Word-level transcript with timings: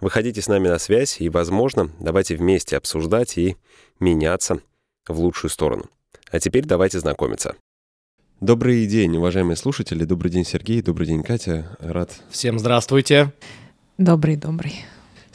Выходите 0.00 0.42
с 0.42 0.48
нами 0.48 0.68
на 0.68 0.78
связь 0.78 1.20
и, 1.20 1.28
возможно, 1.30 1.90
давайте 2.00 2.36
вместе 2.36 2.76
обсуждать 2.76 3.38
и 3.38 3.56
меняться 3.98 4.60
в 5.08 5.18
лучшую 5.18 5.50
сторону. 5.50 5.86
А 6.30 6.38
теперь 6.38 6.64
давайте 6.64 7.00
знакомиться. 7.00 7.56
Добрый 8.40 8.86
день, 8.86 9.16
уважаемые 9.16 9.56
слушатели. 9.56 10.04
Добрый 10.04 10.30
день, 10.30 10.44
Сергей. 10.44 10.82
Добрый 10.82 11.06
день, 11.06 11.22
Катя. 11.22 11.76
Рад. 11.80 12.20
Всем 12.28 12.58
здравствуйте. 12.58 13.32
Добрый, 13.96 14.36
добрый. 14.36 14.84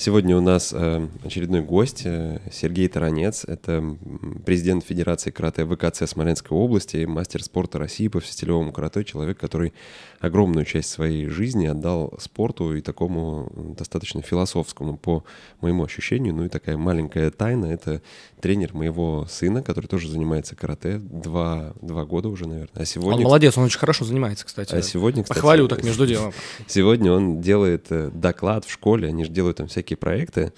Сегодня 0.01 0.35
у 0.35 0.41
нас 0.41 0.73
э, 0.75 1.07
очередной 1.23 1.61
гость 1.61 2.01
э, 2.05 2.39
Сергей 2.51 2.87
Таранец. 2.87 3.45
Это 3.45 3.95
президент 4.43 4.83
Федерации 4.83 5.29
карате 5.29 5.63
ВКЦ 5.63 6.09
Смоленской 6.09 6.57
области, 6.57 7.05
мастер 7.05 7.43
спорта 7.43 7.77
России 7.77 8.07
по 8.07 8.19
стилевому 8.19 8.71
карате, 8.71 9.03
человек, 9.03 9.37
который 9.37 9.73
огромную 10.19 10.65
часть 10.65 10.89
своей 10.89 11.27
жизни 11.27 11.67
отдал 11.67 12.15
спорту 12.19 12.75
и 12.75 12.81
такому 12.81 13.51
достаточно 13.77 14.23
философскому, 14.23 14.97
по 14.97 15.23
моему 15.61 15.83
ощущению. 15.83 16.33
Ну 16.33 16.45
и 16.45 16.49
такая 16.49 16.77
маленькая 16.77 17.29
тайна— 17.29 17.65
это 17.67 18.01
тренер 18.39 18.73
моего 18.73 19.27
сына, 19.29 19.61
который 19.61 19.85
тоже 19.85 20.09
занимается 20.09 20.55
карате 20.55 20.97
два, 20.97 21.73
два 21.79 22.05
года 22.05 22.29
уже, 22.29 22.47
наверное. 22.47 22.71
А 22.73 22.85
сегодня... 22.85 23.17
Он 23.17 23.23
молодец, 23.23 23.55
он 23.55 23.65
очень 23.65 23.79
хорошо 23.79 24.05
занимается, 24.05 24.47
кстати. 24.47 24.73
А 24.73 24.81
сегодня, 24.81 25.21
кстати... 25.21 25.37
Похвалю 25.37 25.67
так 25.67 25.83
между 25.83 26.07
делом. 26.07 26.33
Сегодня 26.67 27.11
он 27.11 27.41
делает 27.41 27.85
э, 27.91 28.09
доклад 28.11 28.65
в 28.65 28.71
школе, 28.71 29.07
они 29.07 29.25
же 29.25 29.31
делают 29.31 29.57
там 29.57 29.67
всякие 29.67 29.90
всякие 29.91 29.97
проекты. 29.97 30.53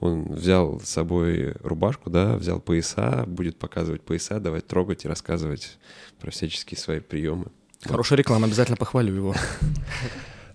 Он 0.00 0.32
взял 0.32 0.80
с 0.80 0.88
собой 0.88 1.54
рубашку, 1.60 2.10
да, 2.10 2.36
взял 2.36 2.60
пояса, 2.60 3.24
будет 3.26 3.56
показывать 3.56 4.02
пояса, 4.02 4.40
давать 4.40 4.66
трогать 4.66 5.04
и 5.04 5.08
рассказывать 5.08 5.78
про 6.20 6.30
всяческие 6.30 6.78
свои 6.78 7.00
приемы. 7.00 7.46
Хорошая 7.82 8.18
реклама, 8.18 8.46
обязательно 8.46 8.76
похвалю 8.76 9.14
его. 9.14 9.34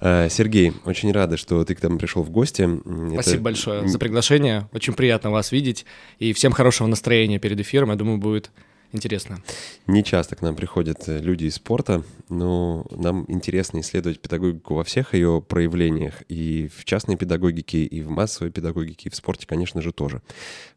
Э, 0.05 0.27
Сергей, 0.29 0.73
очень 0.83 1.13
рада, 1.13 1.37
что 1.37 1.63
ты 1.63 1.75
к 1.75 1.83
нам 1.83 1.97
пришел 1.97 2.23
в 2.23 2.29
гости. 2.29 2.69
Спасибо 3.13 3.35
Это... 3.35 3.41
большое 3.41 3.87
за 3.87 3.97
приглашение. 3.97 4.67
Очень 4.73 4.93
приятно 4.93 5.31
вас 5.31 5.53
видеть. 5.53 5.85
И 6.19 6.33
всем 6.33 6.51
хорошего 6.51 6.87
настроения 6.87 7.39
перед 7.39 7.57
эфиром. 7.61 7.89
Я 7.89 7.95
думаю, 7.95 8.17
будет 8.17 8.51
Интересно. 8.93 9.41
Не 9.87 10.03
часто 10.03 10.35
к 10.35 10.43
нам 10.43 10.55
приходят 10.55 11.09
э, 11.09 11.19
люди 11.19 11.45
из 11.45 11.55
спорта, 11.55 12.03
но 12.29 12.85
нам 12.91 13.25
интересно 13.27 13.79
исследовать 13.79 14.19
педагогику 14.19 14.75
во 14.75 14.83
всех 14.83 15.15
ее 15.15 15.41
проявлениях, 15.41 16.21
и 16.29 16.69
в 16.77 16.85
частной 16.85 17.17
педагогике, 17.17 17.85
и 17.85 18.01
в 18.03 18.11
массовой 18.11 18.51
педагогике, 18.51 19.09
и 19.09 19.11
в 19.11 19.15
спорте, 19.15 19.47
конечно 19.47 19.81
же, 19.81 19.91
тоже. 19.91 20.21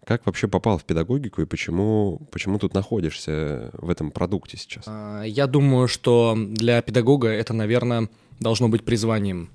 Как 0.05 0.25
вообще 0.25 0.49
попал 0.49 0.79
в 0.79 0.85
педагогику 0.85 1.43
и 1.43 1.45
почему, 1.45 2.27
почему 2.33 2.59
тут 2.59 2.73
находишься 2.73 3.71
в 3.75 3.91
этом 3.91 4.11
продукте 4.11 4.57
сейчас? 4.57 4.85
А, 4.87 5.23
я 5.23 5.47
думаю, 5.47 5.87
что 5.87 6.35
для 6.37 6.81
педагога 6.81 7.29
это, 7.29 7.53
наверное, 7.53 8.09
должно 8.41 8.71
быть 8.71 8.83
призванием. 8.83 9.51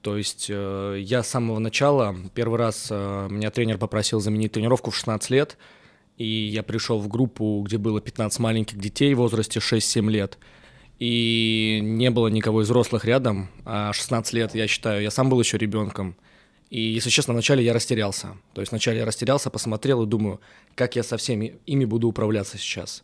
То 0.00 0.16
есть 0.16 0.46
э, 0.48 0.96
я 0.98 1.22
с 1.22 1.28
самого 1.28 1.58
начала, 1.58 2.16
первый 2.34 2.58
раз 2.58 2.88
э, 2.90 3.28
меня 3.30 3.50
тренер 3.50 3.76
попросил 3.76 4.18
заменить 4.18 4.52
тренировку 4.52 4.90
в 4.90 4.96
16 4.96 5.28
лет, 5.28 5.58
и 6.22 6.48
я 6.48 6.62
пришел 6.62 6.98
в 7.00 7.08
группу, 7.08 7.62
где 7.66 7.78
было 7.78 8.00
15 8.00 8.38
маленьких 8.38 8.78
детей 8.78 9.14
в 9.14 9.18
возрасте 9.18 9.58
6-7 9.58 10.10
лет, 10.10 10.38
и 10.98 11.80
не 11.82 12.10
было 12.10 12.28
никого 12.28 12.62
из 12.62 12.66
взрослых 12.66 13.04
рядом, 13.04 13.48
а 13.64 13.92
16 13.92 14.32
лет, 14.34 14.54
я 14.54 14.68
считаю, 14.68 15.02
я 15.02 15.10
сам 15.10 15.28
был 15.28 15.40
еще 15.40 15.58
ребенком, 15.58 16.16
и, 16.70 16.80
если 16.80 17.10
честно, 17.10 17.34
вначале 17.34 17.64
я 17.64 17.74
растерялся. 17.74 18.28
То 18.54 18.62
есть 18.62 18.72
вначале 18.72 19.00
я 19.00 19.04
растерялся, 19.04 19.50
посмотрел 19.50 20.04
и 20.04 20.06
думаю, 20.06 20.40
как 20.74 20.96
я 20.96 21.02
со 21.02 21.16
всеми 21.18 21.58
ими 21.66 21.84
буду 21.84 22.08
управляться 22.08 22.56
сейчас. 22.56 23.02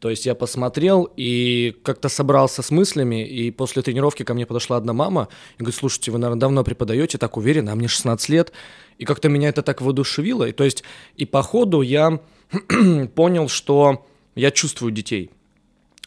То 0.00 0.10
есть 0.10 0.26
я 0.26 0.34
посмотрел 0.34 1.10
и 1.16 1.76
как-то 1.82 2.08
собрался 2.08 2.62
с 2.62 2.70
мыслями, 2.70 3.26
и 3.26 3.50
после 3.50 3.82
тренировки 3.82 4.22
ко 4.22 4.34
мне 4.34 4.46
подошла 4.46 4.76
одна 4.76 4.92
мама 4.92 5.28
и 5.56 5.62
говорит, 5.62 5.78
слушайте, 5.78 6.12
вы, 6.12 6.18
наверное, 6.18 6.40
давно 6.40 6.62
преподаете, 6.62 7.18
так 7.18 7.36
уверенно, 7.36 7.72
а 7.72 7.74
мне 7.74 7.88
16 7.88 8.28
лет, 8.28 8.52
и 8.98 9.04
как-то 9.04 9.28
меня 9.28 9.48
это 9.48 9.62
так 9.62 9.80
воодушевило. 9.80 10.44
И, 10.44 10.52
то 10.52 10.64
есть 10.64 10.84
и 11.16 11.24
по 11.24 11.42
ходу 11.42 11.82
я 11.82 12.20
понял, 13.14 13.48
что 13.48 14.06
я 14.36 14.52
чувствую 14.52 14.92
детей. 14.92 15.30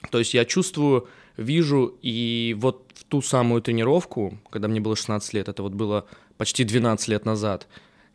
То 0.09 0.19
есть 0.19 0.33
я 0.33 0.45
чувствую, 0.45 1.07
вижу, 1.35 1.97
и 2.01 2.55
вот 2.57 2.91
в 2.95 3.03
ту 3.03 3.21
самую 3.21 3.61
тренировку, 3.61 4.39
когда 4.49 4.67
мне 4.67 4.79
было 4.79 4.95
16 4.95 5.33
лет, 5.33 5.49
это 5.49 5.63
вот 5.63 5.73
было 5.73 6.05
почти 6.37 6.63
12 6.63 7.09
лет 7.09 7.25
назад, 7.25 7.67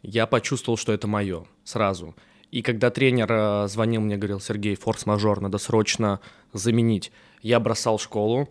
я 0.03 0.27
почувствовал, 0.27 0.79
что 0.79 0.93
это 0.93 1.07
мое 1.07 1.45
сразу. 1.65 2.15
И 2.51 2.63
когда 2.63 2.91
тренер 2.91 3.29
э, 3.31 3.69
звонил 3.69 4.01
мне, 4.01 4.17
говорил, 4.17 4.41
Сергей, 4.41 4.77
форс-мажор, 4.77 5.41
надо 5.41 5.59
срочно 5.59 6.21
заменить, 6.53 7.13
я 7.43 7.61
бросал 7.61 7.99
школу 7.99 8.49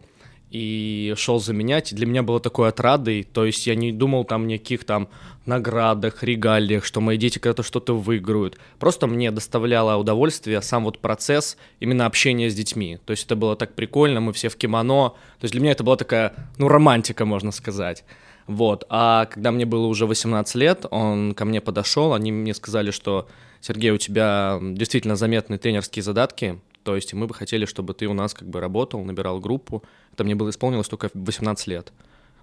и 0.51 1.13
шел 1.17 1.39
заменять. 1.39 1.93
Для 1.93 2.05
меня 2.05 2.23
было 2.23 2.39
такой 2.39 2.69
отрадой, 2.69 3.23
то 3.23 3.45
есть 3.45 3.67
я 3.67 3.75
не 3.75 3.91
думал 3.91 4.25
там 4.25 4.47
никаких 4.47 4.85
там 4.85 5.09
наградах, 5.45 6.23
регалиях, 6.23 6.85
что 6.85 7.01
мои 7.01 7.17
дети 7.17 7.39
когда-то 7.39 7.63
что-то 7.63 7.95
выиграют. 7.97 8.57
Просто 8.79 9.07
мне 9.07 9.31
доставляло 9.31 9.97
удовольствие 9.97 10.61
сам 10.61 10.85
вот 10.85 10.99
процесс 10.99 11.57
именно 11.79 12.05
общения 12.05 12.49
с 12.49 12.55
детьми. 12.55 12.99
То 13.05 13.11
есть 13.11 13.25
это 13.25 13.35
было 13.35 13.55
так 13.55 13.75
прикольно, 13.75 14.21
мы 14.21 14.33
все 14.33 14.49
в 14.49 14.55
кимоно. 14.55 15.09
То 15.39 15.43
есть 15.43 15.51
для 15.51 15.61
меня 15.61 15.71
это 15.71 15.83
была 15.83 15.97
такая, 15.97 16.33
ну, 16.57 16.67
романтика, 16.67 17.25
можно 17.25 17.51
сказать. 17.51 18.03
Вот. 18.47 18.85
А 18.89 19.25
когда 19.25 19.51
мне 19.51 19.65
было 19.65 19.87
уже 19.87 20.05
18 20.05 20.55
лет, 20.55 20.85
он 20.91 21.33
ко 21.33 21.45
мне 21.45 21.61
подошел, 21.61 22.13
они 22.13 22.31
мне 22.31 22.53
сказали, 22.53 22.91
что 22.91 23.27
Сергей, 23.67 23.89
у 23.89 23.97
тебя 23.97 24.59
действительно 24.61 25.15
заметные 25.15 25.57
тренерские 25.57 26.03
задатки, 26.03 26.59
то 26.83 26.95
есть 26.95 27.15
мы 27.15 27.25
бы 27.25 27.33
хотели, 27.33 27.65
чтобы 27.65 27.95
ты 27.95 28.05
у 28.05 28.13
нас 28.13 28.35
как 28.35 28.47
бы 28.47 28.59
работал, 28.59 29.03
набирал 29.03 29.39
группу. 29.39 29.83
Это 30.13 30.23
мне 30.23 30.35
было 30.35 30.51
исполнилось 30.51 30.87
только 30.87 31.09
в 31.11 31.25
18 31.25 31.65
лет. 31.65 31.91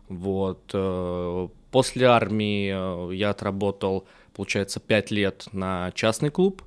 Вот. 0.09 0.69
Э, 0.75 1.49
после 1.71 2.07
армии 2.07 2.73
э, 2.75 3.15
я 3.15 3.31
отработал, 3.31 4.05
получается, 4.35 4.81
5 4.81 5.11
лет 5.13 5.47
на 5.53 5.93
частный 5.95 6.31
клуб 6.31 6.65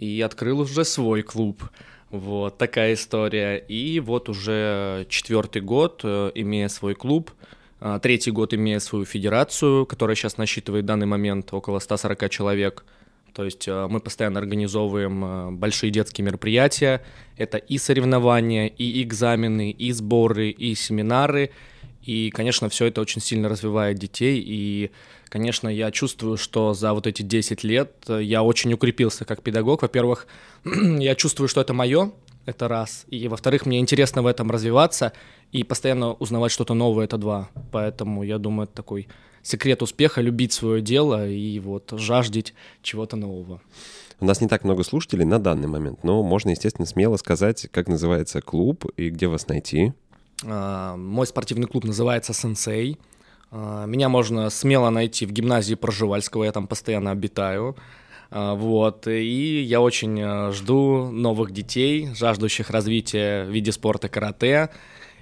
и 0.00 0.20
открыл 0.20 0.62
уже 0.62 0.84
свой 0.84 1.22
клуб. 1.22 1.62
Вот 2.10 2.58
такая 2.58 2.94
история. 2.94 3.56
И 3.56 4.00
вот 4.00 4.28
уже 4.28 5.06
четвертый 5.08 5.62
год, 5.62 6.00
э, 6.02 6.32
имея 6.34 6.66
свой 6.66 6.96
клуб, 6.96 7.30
третий 8.02 8.32
год 8.32 8.52
имея 8.52 8.80
свою 8.80 9.04
федерацию, 9.04 9.86
которая 9.86 10.16
сейчас 10.16 10.38
насчитывает 10.38 10.82
в 10.82 10.88
данный 10.88 11.06
момент 11.06 11.54
около 11.54 11.78
140 11.78 12.28
человек– 12.30 12.84
то 13.36 13.44
есть 13.44 13.68
э, 13.68 13.86
мы 13.90 14.00
постоянно 14.00 14.40
организовываем 14.40 15.24
э, 15.24 15.50
большие 15.50 15.90
детские 15.90 16.24
мероприятия. 16.24 17.02
Это 17.36 17.58
и 17.58 17.76
соревнования, 17.76 18.66
и 18.66 19.02
экзамены, 19.02 19.72
и 19.72 19.92
сборы, 19.92 20.48
и 20.48 20.74
семинары. 20.74 21.50
И, 22.00 22.30
конечно, 22.30 22.70
все 22.70 22.86
это 22.86 23.02
очень 23.02 23.20
сильно 23.20 23.50
развивает 23.50 23.98
детей. 23.98 24.42
И, 24.42 24.90
конечно, 25.28 25.68
я 25.68 25.90
чувствую, 25.90 26.38
что 26.38 26.72
за 26.72 26.94
вот 26.94 27.06
эти 27.06 27.20
10 27.20 27.62
лет 27.62 27.92
э, 28.08 28.22
я 28.22 28.42
очень 28.42 28.72
укрепился 28.72 29.26
как 29.26 29.42
педагог. 29.42 29.82
Во-первых, 29.82 30.28
я 30.64 31.14
чувствую, 31.14 31.48
что 31.48 31.60
это 31.60 31.74
мое, 31.74 32.12
это 32.46 32.68
раз. 32.68 33.04
И, 33.08 33.28
во-вторых, 33.28 33.66
мне 33.66 33.80
интересно 33.80 34.22
в 34.22 34.26
этом 34.26 34.50
развиваться 34.50 35.12
и 35.52 35.62
постоянно 35.62 36.14
узнавать 36.14 36.52
что-то 36.52 36.72
новое, 36.72 37.04
это 37.04 37.18
два. 37.18 37.50
Поэтому, 37.70 38.22
я 38.22 38.38
думаю, 38.38 38.64
это 38.64 38.76
такой 38.76 39.08
секрет 39.46 39.82
успеха— 39.82 40.20
любить 40.22 40.52
свое 40.52 40.82
дело 40.82 41.28
и 41.28 41.58
вот 41.60 41.92
жаждать 41.96 42.54
чего-то 42.82 43.16
нового. 43.16 43.60
У 44.18 44.24
нас 44.24 44.40
не 44.40 44.48
так 44.48 44.64
много 44.64 44.82
слушателей 44.82 45.24
на 45.24 45.38
данный 45.38 45.68
момент, 45.68 46.02
но 46.02 46.22
можно, 46.22 46.50
естественно, 46.50 46.86
смело 46.86 47.16
сказать, 47.16 47.68
как 47.70 47.86
называется 47.86 48.40
клуб 48.40 48.86
и 48.96 49.10
где 49.10 49.26
вас 49.26 49.46
найти. 49.46 49.92
А, 50.44 50.96
мой 50.96 51.26
спортивный 51.26 51.66
клуб 51.66 51.84
называется 51.84 52.32
«Сенсей». 52.32 52.98
А, 53.50 53.84
меня 53.84 54.08
можно 54.08 54.50
смело 54.50 54.90
найти 54.90 55.26
в 55.26 55.32
гимназии 55.32 55.74
Проживальского, 55.74 56.44
я 56.44 56.52
там 56.52 56.66
постоянно 56.66 57.10
обитаю. 57.10 57.76
А, 58.30 58.54
вот, 58.54 59.06
и 59.06 59.62
я 59.62 59.80
очень 59.82 60.52
жду 60.52 61.10
новых 61.10 61.52
детей, 61.52 62.08
жаждущих 62.14 62.70
развития 62.70 63.44
в 63.44 63.50
виде 63.50 63.70
спорта 63.70 64.08
карате. 64.08 64.70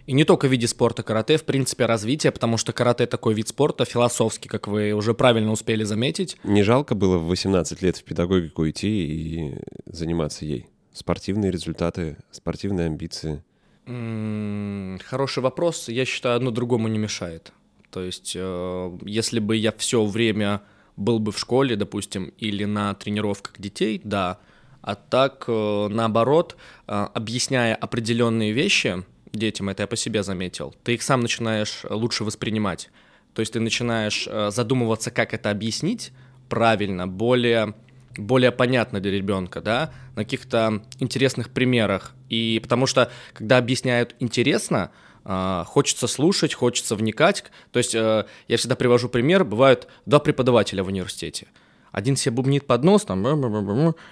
И 0.06 0.12
не 0.12 0.24
только 0.24 0.48
в 0.48 0.50
виде 0.50 0.68
спорта 0.68 1.02
карате, 1.02 1.38
в 1.38 1.44
принципе, 1.44 1.86
развитие, 1.86 2.30
потому 2.30 2.58
что 2.58 2.72
карате 2.72 3.06
такой 3.06 3.34
вид 3.34 3.48
спорта 3.48 3.84
философский, 3.84 4.48
как 4.48 4.68
вы 4.68 4.92
уже 4.92 5.14
правильно 5.14 5.50
успели 5.50 5.84
заметить. 5.84 6.36
Не 6.44 6.62
жалко 6.62 6.94
было 6.94 7.16
в 7.16 7.26
18 7.28 7.80
лет 7.80 7.96
в 7.96 8.04
педагогику 8.04 8.68
идти 8.68 8.88
и 8.88 9.54
заниматься 9.86 10.44
ей? 10.44 10.66
Спортивные 10.92 11.50
результаты, 11.50 12.18
спортивные 12.30 12.86
амбиции? 12.86 13.42
М 13.86 14.96
-м, 14.96 15.02
хороший 15.02 15.42
вопрос. 15.42 15.88
Я 15.88 16.04
считаю, 16.04 16.36
одно 16.36 16.50
другому 16.50 16.88
не 16.88 16.98
мешает. 16.98 17.52
То 17.90 18.02
есть, 18.02 18.34
э, 18.36 18.98
если 19.06 19.40
бы 19.40 19.56
я 19.56 19.72
все 19.72 20.04
время 20.04 20.60
был 20.96 21.18
бы 21.18 21.32
в 21.32 21.38
школе, 21.38 21.76
допустим, 21.76 22.32
или 22.38 22.64
на 22.64 22.94
тренировках 22.94 23.54
детей, 23.58 24.00
да. 24.04 24.38
А 24.82 24.94
так, 24.94 25.44
э, 25.48 25.88
наоборот, 25.88 26.56
э, 26.86 27.08
объясняя 27.14 27.74
определенные 27.74 28.52
вещи 28.52 29.04
детям, 29.36 29.68
это 29.68 29.82
я 29.82 29.86
по 29.86 29.96
себе 29.96 30.22
заметил, 30.22 30.74
ты 30.82 30.94
их 30.94 31.02
сам 31.02 31.20
начинаешь 31.20 31.82
лучше 31.88 32.24
воспринимать. 32.24 32.90
То 33.34 33.40
есть 33.40 33.52
ты 33.52 33.60
начинаешь 33.60 34.28
э, 34.28 34.50
задумываться, 34.50 35.10
как 35.10 35.34
это 35.34 35.50
объяснить 35.50 36.12
правильно, 36.48 37.06
более 37.08 37.74
более 38.16 38.52
понятно 38.52 39.00
для 39.00 39.10
ребенка, 39.10 39.60
да, 39.60 39.92
на 40.14 40.22
каких-то 40.22 40.84
интересных 41.00 41.50
примерах. 41.50 42.14
И 42.28 42.60
потому 42.62 42.86
что, 42.86 43.10
когда 43.32 43.58
объясняют 43.58 44.14
интересно, 44.20 44.92
а, 45.24 45.64
хочется 45.64 46.06
слушать, 46.06 46.54
хочется 46.54 46.96
вникать. 46.96 47.44
То 47.72 47.78
есть 47.78 47.94
э, 47.94 48.26
я 48.46 48.56
всегда 48.56 48.76
привожу 48.76 49.08
пример, 49.08 49.44
бывают 49.44 49.88
два 50.06 50.20
преподавателя 50.20 50.84
в 50.84 50.88
университете. 50.88 51.48
Один 51.92 52.16
себе 52.16 52.32
бубнит 52.32 52.66
под 52.66 52.84
нос, 52.84 53.04
там, 53.04 53.22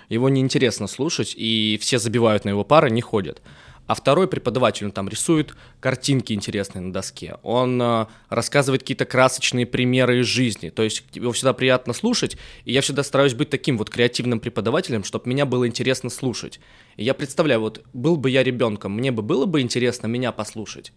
его 0.08 0.28
неинтересно 0.28 0.86
слушать, 0.86 1.34
и 1.36 1.78
все 1.80 1.98
забивают 1.98 2.44
на 2.44 2.50
его 2.50 2.64
пары, 2.64 2.90
не 2.90 3.02
ходят 3.02 3.42
а 3.87 3.94
второй 3.94 4.29
преподаватель, 4.29 4.87
он 4.87 4.93
там 4.93 5.08
рисует 5.08 5.55
картинки 5.81 6.32
интересные 6.32 6.82
на 6.82 6.93
доске, 6.93 7.37
он 7.43 7.81
э, 7.82 8.06
рассказывает 8.29 8.82
какие-то 8.82 9.05
красочные 9.05 9.67
примеры 9.67 10.20
из 10.20 10.26
жизни, 10.26 10.70
то 10.70 10.82
есть 10.82 11.05
его 11.12 11.32
всегда 11.32 11.52
приятно 11.52 11.93
слушать, 11.93 12.37
и 12.64 12.73
я 12.73 12.81
всегда 12.81 13.02
стараюсь 13.02 13.34
быть 13.34 13.50
таким 13.50 13.79
вот 13.79 13.90
креативным 13.90 14.40
преподавателем, 14.40 15.05
чтобы 15.05 15.29
меня 15.29 15.46
было 15.46 15.67
интересно 15.67 16.11
слушать. 16.11 16.61
И 16.96 17.05
я 17.05 17.14
представляю, 17.14 17.61
вот 17.61 17.84
был 17.93 18.17
бы 18.17 18.31
я 18.31 18.43
ребенком, 18.43 18.93
мне 18.93 19.11
бы 19.11 19.23
было 19.23 19.46
бы 19.46 19.61
интересно 19.61 20.06
меня 20.06 20.32
послушать. 20.32 20.93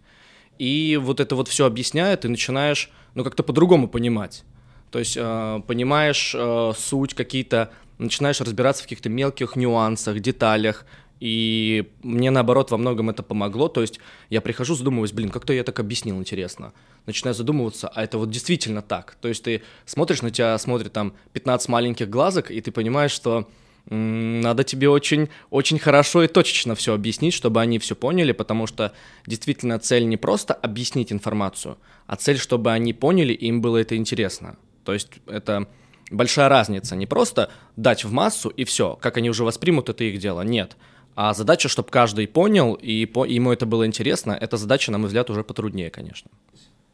И 0.58 0.98
вот 1.00 1.20
это 1.20 1.34
вот 1.36 1.48
все 1.48 1.66
объясняет, 1.66 2.24
и 2.24 2.28
начинаешь, 2.28 2.90
ну, 3.14 3.24
как-то 3.24 3.42
по-другому 3.42 3.88
понимать. 3.88 4.44
То 4.90 4.98
есть 4.98 5.16
э, 5.16 5.60
понимаешь 5.66 6.34
э, 6.34 6.72
суть 6.76 7.14
какие-то, 7.14 7.70
начинаешь 7.98 8.40
разбираться 8.40 8.82
в 8.82 8.86
каких-то 8.86 9.08
мелких 9.08 9.56
нюансах, 9.56 10.20
деталях, 10.20 10.86
и 11.20 11.90
мне, 12.02 12.30
наоборот, 12.30 12.70
во 12.70 12.76
многом 12.76 13.10
это 13.10 13.22
помогло. 13.22 13.68
То 13.68 13.80
есть 13.80 14.00
я 14.28 14.40
прихожу, 14.40 14.74
задумываюсь, 14.74 15.12
блин, 15.12 15.30
как-то 15.30 15.52
я 15.52 15.64
так 15.64 15.78
объяснил, 15.80 16.18
интересно. 16.18 16.72
Начинаю 17.06 17.34
задумываться, 17.34 17.88
а 17.88 18.02
это 18.04 18.18
вот 18.18 18.30
действительно 18.30 18.82
так. 18.82 19.16
То 19.20 19.28
есть 19.28 19.42
ты 19.42 19.62
смотришь, 19.86 20.22
на 20.22 20.30
тебя 20.30 20.56
смотрит 20.58 20.92
там 20.92 21.14
15 21.32 21.68
маленьких 21.68 22.10
глазок, 22.10 22.50
и 22.50 22.60
ты 22.60 22.70
понимаешь, 22.70 23.12
что 23.12 23.48
надо 23.88 24.64
тебе 24.64 24.88
очень, 24.88 25.28
очень 25.50 25.78
хорошо 25.78 26.24
и 26.24 26.28
точечно 26.28 26.74
все 26.74 26.92
объяснить, 26.92 27.32
чтобы 27.32 27.60
они 27.60 27.78
все 27.78 27.94
поняли, 27.94 28.32
потому 28.32 28.66
что 28.66 28.92
действительно 29.26 29.78
цель 29.78 30.08
не 30.08 30.16
просто 30.16 30.54
объяснить 30.54 31.12
информацию, 31.12 31.78
а 32.06 32.16
цель, 32.16 32.38
чтобы 32.38 32.72
они 32.72 32.92
поняли, 32.92 33.32
и 33.32 33.46
им 33.46 33.60
было 33.60 33.76
это 33.76 33.96
интересно. 33.96 34.56
То 34.84 34.92
есть 34.92 35.10
это 35.26 35.68
большая 36.10 36.48
разница. 36.48 36.96
Не 36.96 37.06
просто 37.06 37.50
дать 37.76 38.04
в 38.04 38.12
массу 38.12 38.48
и 38.48 38.64
все, 38.64 38.98
как 39.00 39.18
они 39.18 39.30
уже 39.30 39.44
воспримут, 39.44 39.88
это 39.88 40.02
их 40.02 40.18
дело. 40.18 40.42
Нет 40.42 40.76
а 41.16 41.32
задача, 41.32 41.68
чтобы 41.68 41.88
каждый 41.88 42.28
понял 42.28 42.74
и 42.74 43.06
по, 43.06 43.24
ему 43.24 43.50
это 43.50 43.64
было 43.64 43.86
интересно, 43.86 44.32
эта 44.32 44.58
задача, 44.58 44.92
на 44.92 44.98
мой 44.98 45.06
взгляд, 45.06 45.30
уже 45.30 45.42
потруднее, 45.42 45.90
конечно. 45.90 46.30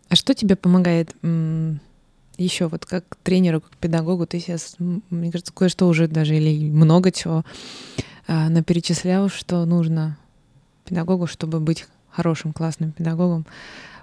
А 0.08 0.14
что 0.14 0.32
тебе 0.34 0.54
помогает 0.54 1.14
еще 2.38 2.68
вот 2.68 2.86
как 2.86 3.04
тренеру, 3.24 3.60
как 3.60 3.76
педагогу? 3.76 4.26
Ты 4.26 4.38
сейчас, 4.38 4.76
мне 4.78 5.32
кажется, 5.32 5.52
кое-что 5.52 5.88
уже 5.88 6.06
даже 6.06 6.36
или 6.36 6.70
много 6.70 7.10
чего 7.10 7.44
а, 8.28 8.48
наперечислял, 8.48 9.28
что 9.28 9.64
нужно 9.64 10.16
педагогу, 10.84 11.26
чтобы 11.26 11.58
быть 11.58 11.86
хорошим, 12.10 12.52
классным 12.52 12.92
педагогом, 12.92 13.44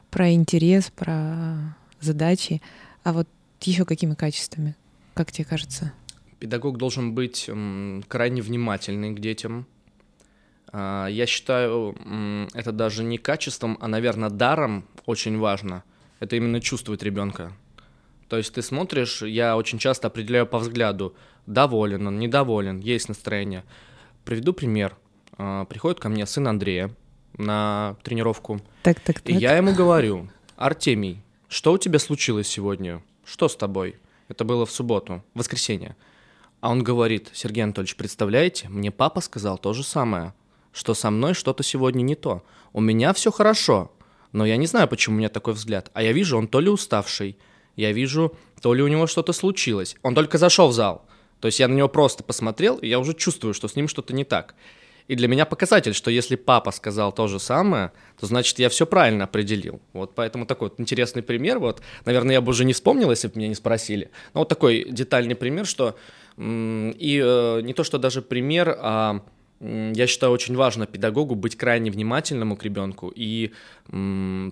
про 0.10 0.32
интерес, 0.34 0.92
про 0.94 1.76
задачи, 2.02 2.62
а 3.04 3.14
вот 3.14 3.28
еще 3.62 3.86
какими 3.86 4.16
качествами, 4.16 4.76
как 5.14 5.32
тебе 5.32 5.46
кажется? 5.46 5.94
Педагог 6.40 6.78
должен 6.78 7.14
быть 7.14 7.50
крайне 8.08 8.42
внимательный 8.42 9.14
к 9.14 9.20
детям, 9.20 9.66
я 10.72 11.26
считаю, 11.26 11.96
это 12.54 12.72
даже 12.72 13.04
не 13.04 13.18
качеством, 13.18 13.78
а, 13.82 13.88
наверное, 13.88 14.30
даром 14.30 14.86
очень 15.06 15.38
важно. 15.40 15.84
Это 16.20 16.36
именно 16.36 16.62
чувствовать 16.62 17.02
ребенка. 17.02 17.54
То 18.28 18.38
есть 18.38 18.54
ты 18.54 18.62
смотришь, 18.62 19.24
я 19.24 19.58
очень 19.58 19.80
часто 19.80 20.08
определяю 20.08 20.46
по 20.46 20.60
взгляду, 20.60 21.16
доволен 21.48 22.06
он, 22.06 22.20
недоволен, 22.20 22.80
есть 22.80 23.10
настроение. 23.10 23.64
Приведу 24.24 24.54
пример. 24.54 24.96
А, 25.38 25.66
приходит 25.66 26.00
ко 26.00 26.10
мне 26.10 26.26
сын 26.28 26.48
Андрея 26.48 26.94
на 27.38 27.96
тренировку. 28.04 28.62
Так, 28.84 29.00
так, 29.00 29.22
так. 29.22 29.30
И 29.30 29.34
я 29.34 29.58
ему 29.58 29.74
говорю, 29.74 30.30
Артемий, 30.56 31.24
что 31.48 31.74
у 31.74 31.78
тебя 31.78 31.98
случилось 31.98 32.48
сегодня? 32.48 33.02
Что 33.26 33.48
с 33.48 33.56
тобой? 33.56 33.96
Это 34.28 34.44
было 34.44 34.68
в 34.68 34.72
субботу, 34.72 35.24
в 35.34 35.40
воскресенье. 35.40 35.96
А 36.62 36.70
он 36.70 36.84
говорит, 36.84 37.30
Сергей 37.34 37.64
Анатольевич, 37.64 37.96
представляете, 37.96 38.70
мне 38.70 38.92
папа 38.92 39.22
сказал 39.22 39.58
то 39.58 39.74
же 39.74 39.84
самое 39.84 40.34
что 40.72 40.94
со 40.94 41.10
мной 41.10 41.34
что-то 41.34 41.64
сегодня 41.64 42.02
не 42.02 42.16
то. 42.16 42.44
У 42.74 42.82
меня 42.82 43.14
все 43.14 43.32
хорошо, 43.32 43.92
но 44.32 44.46
я 44.46 44.58
не 44.58 44.68
знаю, 44.68 44.88
почему 44.88 45.16
у 45.16 45.20
меня 45.20 45.30
такой 45.30 45.54
взгляд. 45.54 45.90
А 45.94 46.04
я 46.04 46.12
вижу, 46.12 46.38
он 46.38 46.48
то 46.48 46.60
ли 46.60 46.70
уставший, 46.70 47.38
я 47.76 47.92
вижу, 47.92 48.36
то 48.62 48.74
ли 48.74 48.84
у 48.84 48.88
него 48.88 49.08
что-то 49.08 49.34
случилось. 49.34 49.96
Он 50.04 50.16
только 50.16 50.38
зашел 50.38 50.70
в 50.70 50.74
зал. 50.74 51.06
То 51.40 51.48
есть 51.48 51.60
я 51.60 51.68
на 51.68 51.74
него 51.74 51.88
просто 51.88 52.24
посмотрел, 52.24 52.78
и 52.78 52.88
я 52.88 53.00
уже 53.00 53.14
чувствую, 53.14 53.54
что 53.54 53.68
с 53.68 53.76
ним 53.76 53.88
что-то 53.88 54.14
не 54.14 54.26
так. 54.26 54.56
И 55.08 55.16
для 55.16 55.28
меня 55.28 55.46
показатель, 55.46 55.96
что 55.96 56.12
если 56.12 56.36
папа 56.36 56.72
сказал 56.72 57.12
то 57.12 57.28
же 57.28 57.40
самое, 57.40 57.92
то 58.20 58.28
значит 58.28 58.60
я 58.60 58.70
все 58.70 58.86
правильно 58.86 59.24
определил. 59.24 59.82
Вот 59.92 60.14
поэтому 60.14 60.46
такой 60.46 60.70
вот 60.70 60.80
интересный 60.80 61.24
пример. 61.24 61.58
Вот, 61.58 61.82
наверное, 62.06 62.34
я 62.34 62.42
бы 62.42 62.52
уже 62.52 62.64
не 62.64 62.74
вспомнил, 62.74 63.10
если 63.10 63.28
бы 63.28 63.34
меня 63.38 63.48
не 63.48 63.56
спросили. 63.56 64.12
Но 64.36 64.42
вот 64.42 64.50
такой 64.50 64.86
детальный 64.88 65.36
пример, 65.36 65.66
что 65.66 65.96
и 66.38 67.22
э, 67.24 67.62
не 67.62 67.74
то, 67.74 67.84
что 67.84 67.98
даже 67.98 68.22
пример, 68.22 68.78
а 68.80 69.22
я 69.60 70.08
считаю, 70.08 70.32
очень 70.32 70.56
важно 70.56 70.86
педагогу 70.86 71.36
быть 71.36 71.58
крайне 71.58 71.92
внимательному 71.92 72.56
к 72.56 72.64
ребенку 72.64 73.12
и 73.14 73.52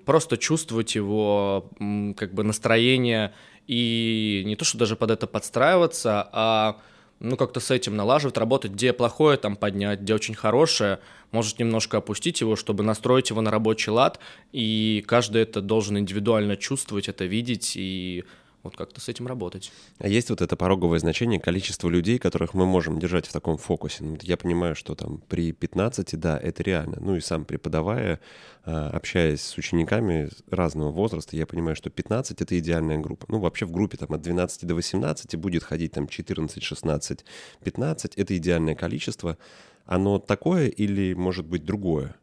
просто 0.05 0.37
чувствовать 0.37 0.95
его 0.95 1.69
как 2.17 2.33
бы 2.33 2.43
настроение 2.43 3.33
и 3.67 4.43
не 4.45 4.55
то, 4.55 4.65
что 4.65 4.77
даже 4.77 4.95
под 4.95 5.11
это 5.11 5.27
подстраиваться, 5.27 6.27
а 6.31 6.77
ну, 7.19 7.35
как-то 7.35 7.59
с 7.59 7.71
этим 7.71 7.95
налаживать, 7.95 8.37
работать, 8.37 8.71
где 8.71 8.93
плохое 8.93 9.37
там 9.37 9.55
поднять, 9.55 10.01
где 10.01 10.13
очень 10.13 10.35
хорошее, 10.35 10.99
может 11.31 11.59
немножко 11.59 11.97
опустить 11.97 12.41
его, 12.41 12.55
чтобы 12.55 12.83
настроить 12.83 13.29
его 13.29 13.41
на 13.41 13.49
рабочий 13.49 13.91
лад, 13.91 14.19
и 14.51 15.03
каждый 15.07 15.41
это 15.41 15.61
должен 15.61 15.97
индивидуально 15.97 16.57
чувствовать, 16.57 17.09
это 17.09 17.25
видеть 17.25 17.73
и 17.75 18.23
вот 18.67 18.77
как-то 18.77 19.01
с 19.01 19.09
этим 19.09 19.27
работать. 19.27 19.71
А 19.97 20.07
есть 20.07 20.29
вот 20.29 20.41
это 20.41 20.55
пороговое 20.55 20.99
значение 20.99 21.39
количества 21.39 21.89
людей, 21.89 22.19
которых 22.19 22.53
мы 22.53 22.65
можем 22.65 22.99
держать 22.99 23.25
в 23.25 23.33
таком 23.33 23.57
фокусе? 23.57 24.03
Ну, 24.03 24.17
я 24.21 24.37
понимаю, 24.37 24.75
что 24.75 24.95
там 24.95 25.21
при 25.27 25.51
15, 25.51 26.19
да, 26.19 26.37
это 26.37 26.63
реально. 26.63 26.97
Ну 26.99 27.15
и 27.15 27.19
сам 27.19 27.45
преподавая, 27.45 28.19
а, 28.63 28.89
общаясь 28.89 29.41
с 29.41 29.57
учениками 29.57 30.29
разного 30.49 30.91
возраста, 30.91 31.35
я 31.35 31.45
понимаю, 31.45 31.75
что 31.75 31.89
15— 31.89 32.41
это 32.43 32.59
идеальная 32.59 32.97
группа. 32.97 33.25
Ну 33.29 33.39
вообще 33.39 33.65
в 33.65 33.71
группе 33.71 33.97
там 33.97 34.13
от 34.13 34.21
12 34.21 34.65
до 34.65 34.75
18 34.75 35.35
будет 35.35 35.63
ходить 35.63 35.93
там 35.93 36.07
14, 36.07 36.61
16, 36.61 37.25
15— 37.63 38.15
это 38.15 38.37
идеальное 38.37 38.75
количество. 38.75 39.37
Оно 39.85 40.19
такое 40.19 40.67
или 40.67 41.13
может 41.13 41.45
быть 41.45 41.65
другое? 41.65 42.15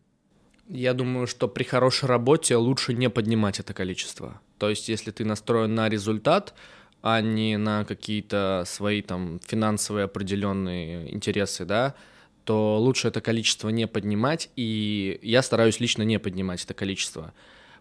Я 0.69 0.95
думаю, 0.95 1.27
что 1.27 1.47
при 1.49 1.65
хорошей 1.65 2.07
работе 2.07 2.57
лучше 2.57 2.95
не 2.95 3.11
поднимать 3.11 3.61
это 3.61 3.75
количество. 3.75 4.41
То 4.59 4.71
есть, 4.71 4.89
если 4.89 5.11
ты 5.11 5.25
настроен 5.25 5.75
на 5.75 5.89
результат, 5.89 6.55
а 7.03 7.21
не 7.21 7.59
на 7.59 7.85
какие-то 7.85 8.65
свои 8.67 9.03
там 9.03 9.41
финансовые 9.47 10.05
определенные 10.05 11.13
интересы, 11.15 11.65
да, 11.65 11.95
то 12.45 12.79
лучше 12.79 13.09
это 13.09 13.21
количество 13.21 13.69
не 13.69 13.87
поднимать, 13.87 14.51
и 14.57 15.19
я 15.23 15.43
стараюсь 15.43 15.81
лично 15.81 16.03
не 16.03 16.19
поднимать 16.19 16.65
это 16.65 16.75
количество, 16.75 17.33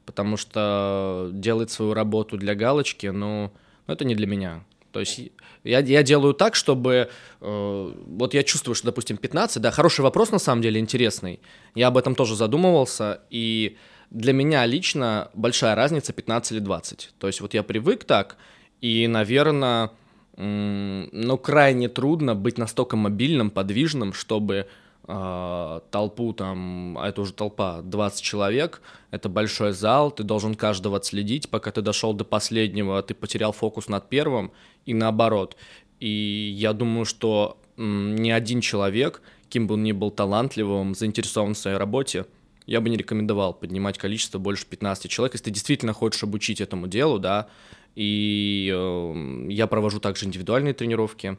потому 0.05 0.37
что 0.37 1.29
делать 1.31 1.71
свою 1.71 1.93
работу 1.93 2.37
для 2.37 2.55
галочки, 2.55 3.07
ну, 3.07 3.53
ну 3.87 3.93
это 3.93 4.05
не 4.05 4.15
для 4.15 4.27
меня. 4.27 4.63
То 4.91 4.99
есть 4.99 5.19
я, 5.63 5.79
я 5.79 6.03
делаю 6.03 6.33
так, 6.33 6.55
чтобы... 6.55 7.09
Э, 7.41 7.93
вот 8.05 8.33
я 8.33 8.43
чувствую, 8.43 8.75
что, 8.75 8.87
допустим, 8.87 9.17
15, 9.17 9.61
да, 9.61 9.71
хороший 9.71 10.01
вопрос 10.01 10.31
на 10.31 10.39
самом 10.39 10.61
деле, 10.61 10.79
интересный. 10.79 11.39
Я 11.75 11.87
об 11.87 11.97
этом 11.97 12.13
тоже 12.15 12.35
задумывался, 12.35 13.21
и 13.29 13.77
для 14.13 14.31
меня 14.31 14.65
лично 14.65 15.29
большая 15.33 15.75
разница 15.75 16.13
15 16.13 16.53
или 16.53 16.59
20. 16.59 17.13
То 17.17 17.27
есть 17.27 17.41
вот 17.41 17.53
я 17.53 17.63
привык 17.63 18.05
так, 18.05 18.37
и, 18.79 19.07
наверное, 19.07 19.91
ну, 20.37 21.37
крайне 21.37 21.89
трудно 21.89 22.35
быть 22.35 22.57
настолько 22.57 22.95
мобильным, 22.95 23.49
подвижным, 23.49 24.13
чтобы 24.13 24.67
э, 25.07 25.79
толпу 25.91 26.33
там, 26.33 26.97
а 26.97 27.09
это 27.09 27.21
уже 27.21 27.33
толпа, 27.33 27.81
20 27.81 28.21
человек, 28.21 28.81
это 29.09 29.29
большой 29.29 29.73
зал, 29.73 30.11
ты 30.11 30.23
должен 30.23 30.55
каждого 30.55 30.97
отследить, 30.97 31.49
пока 31.49 31.71
ты 31.71 31.81
дошел 31.81 32.13
до 32.13 32.23
последнего, 32.23 33.01
ты 33.01 33.15
потерял 33.15 33.51
фокус 33.51 33.89
над 33.89 34.09
первым, 34.09 34.51
и 34.85 34.93
наоборот. 34.93 35.55
И 35.99 36.53
я 36.55 36.73
думаю, 36.73 37.05
что 37.05 37.57
ни 37.77 38.29
один 38.29 38.61
человек, 38.61 39.21
кем 39.49 39.65
бы 39.67 39.73
он 39.73 39.83
ни 39.83 39.91
был 39.91 40.11
талантливым, 40.11 40.93
заинтересован 40.93 41.53
в 41.53 41.57
своей 41.57 41.77
работе, 41.77 42.25
я 42.65 42.81
бы 42.81 42.89
не 42.89 42.97
рекомендовал 42.97 43.53
поднимать 43.53 43.97
количество 43.97 44.39
больше 44.39 44.65
15 44.65 45.09
человек. 45.09 45.33
Если 45.33 45.45
ты 45.45 45.51
действительно 45.51 45.93
хочешь 45.93 46.23
обучить 46.23 46.61
этому 46.61 46.87
делу, 46.87 47.19
да, 47.19 47.47
И 47.95 48.71
э, 48.73 49.45
я 49.49 49.67
провожу 49.67 49.99
также 49.99 50.25
индивидуальные 50.25 50.73
тренировки. 50.73 51.37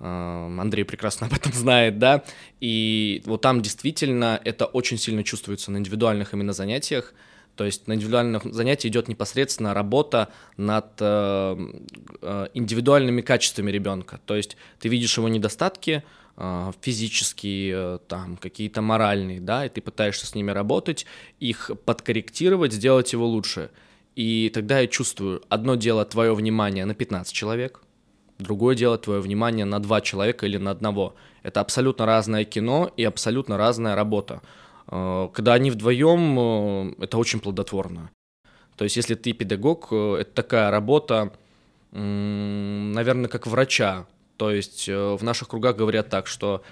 Э, 0.00 0.58
Андрей 0.58 0.84
прекрасно 0.84 1.26
об 1.26 1.32
этом 1.34 1.52
знает, 1.52 1.98
да. 1.98 2.24
И 2.60 3.22
вот 3.26 3.40
там 3.40 3.62
действительно 3.62 4.40
это 4.44 4.66
очень 4.66 4.98
сильно 4.98 5.24
чувствуется 5.24 5.70
на 5.70 5.78
индивидуальных 5.78 6.34
именно 6.34 6.52
занятиях. 6.52 7.14
То 7.56 7.64
есть 7.64 7.88
на 7.88 7.94
индивидуальном 7.94 8.52
занятии 8.52 8.88
идет 8.88 9.08
непосредственно 9.08 9.72
работа 9.72 10.28
над 10.58 10.86
э, 11.00 11.56
э, 12.20 12.48
индивидуальными 12.52 13.22
качествами 13.22 13.70
ребенка. 13.70 14.20
То 14.26 14.36
есть 14.36 14.56
ты 14.78 14.88
видишь 14.88 15.16
его 15.16 15.28
недостатки, 15.28 16.04
физические, 16.82 17.74
э, 17.74 17.98
там, 18.08 18.36
какие-то 18.36 18.82
моральные, 18.82 19.40
да, 19.40 19.64
и 19.64 19.68
ты 19.70 19.80
пытаешься 19.80 20.26
с 20.26 20.34
ними 20.34 20.50
работать, 20.50 21.06
их 21.40 21.70
подкорректировать, 21.84 22.72
сделать 22.72 23.12
его 23.12 23.26
лучше. 23.26 23.70
И 24.16 24.50
тогда 24.52 24.80
я 24.80 24.86
чувствую, 24.86 25.42
одно 25.48 25.76
дело 25.76 26.04
твое 26.04 26.34
внимание 26.34 26.84
на 26.84 26.94
15 26.94 27.32
человек, 27.32 27.82
другое 28.38 28.76
дело 28.76 28.98
твое 28.98 29.20
внимание 29.20 29.64
на 29.64 29.80
два 29.80 30.02
человека 30.02 30.44
или 30.46 30.58
на 30.58 30.72
одного. 30.72 31.14
Это 31.42 31.60
абсолютно 31.60 32.04
разное 32.04 32.44
кино 32.44 32.90
и 32.98 33.04
абсолютно 33.04 33.56
разная 33.56 33.94
работа. 33.94 34.42
Э, 34.88 35.28
когда 35.32 35.54
они 35.54 35.70
вдвоем, 35.70 36.38
э, 36.38 37.04
это 37.04 37.16
очень 37.16 37.40
плодотворно. 37.40 38.10
То 38.76 38.84
есть, 38.84 38.96
если 38.96 39.14
ты 39.14 39.32
педагог, 39.32 39.90
это 39.90 40.30
такая 40.34 40.70
работа, 40.70 41.32
наверное, 41.92 43.28
как 43.28 43.46
врача. 43.46 44.06
То 44.36 44.50
есть 44.50 44.88
в 44.88 45.18
наших 45.22 45.48
кругах 45.48 45.76
говорят 45.76 46.08
так, 46.08 46.26
что 46.26 46.62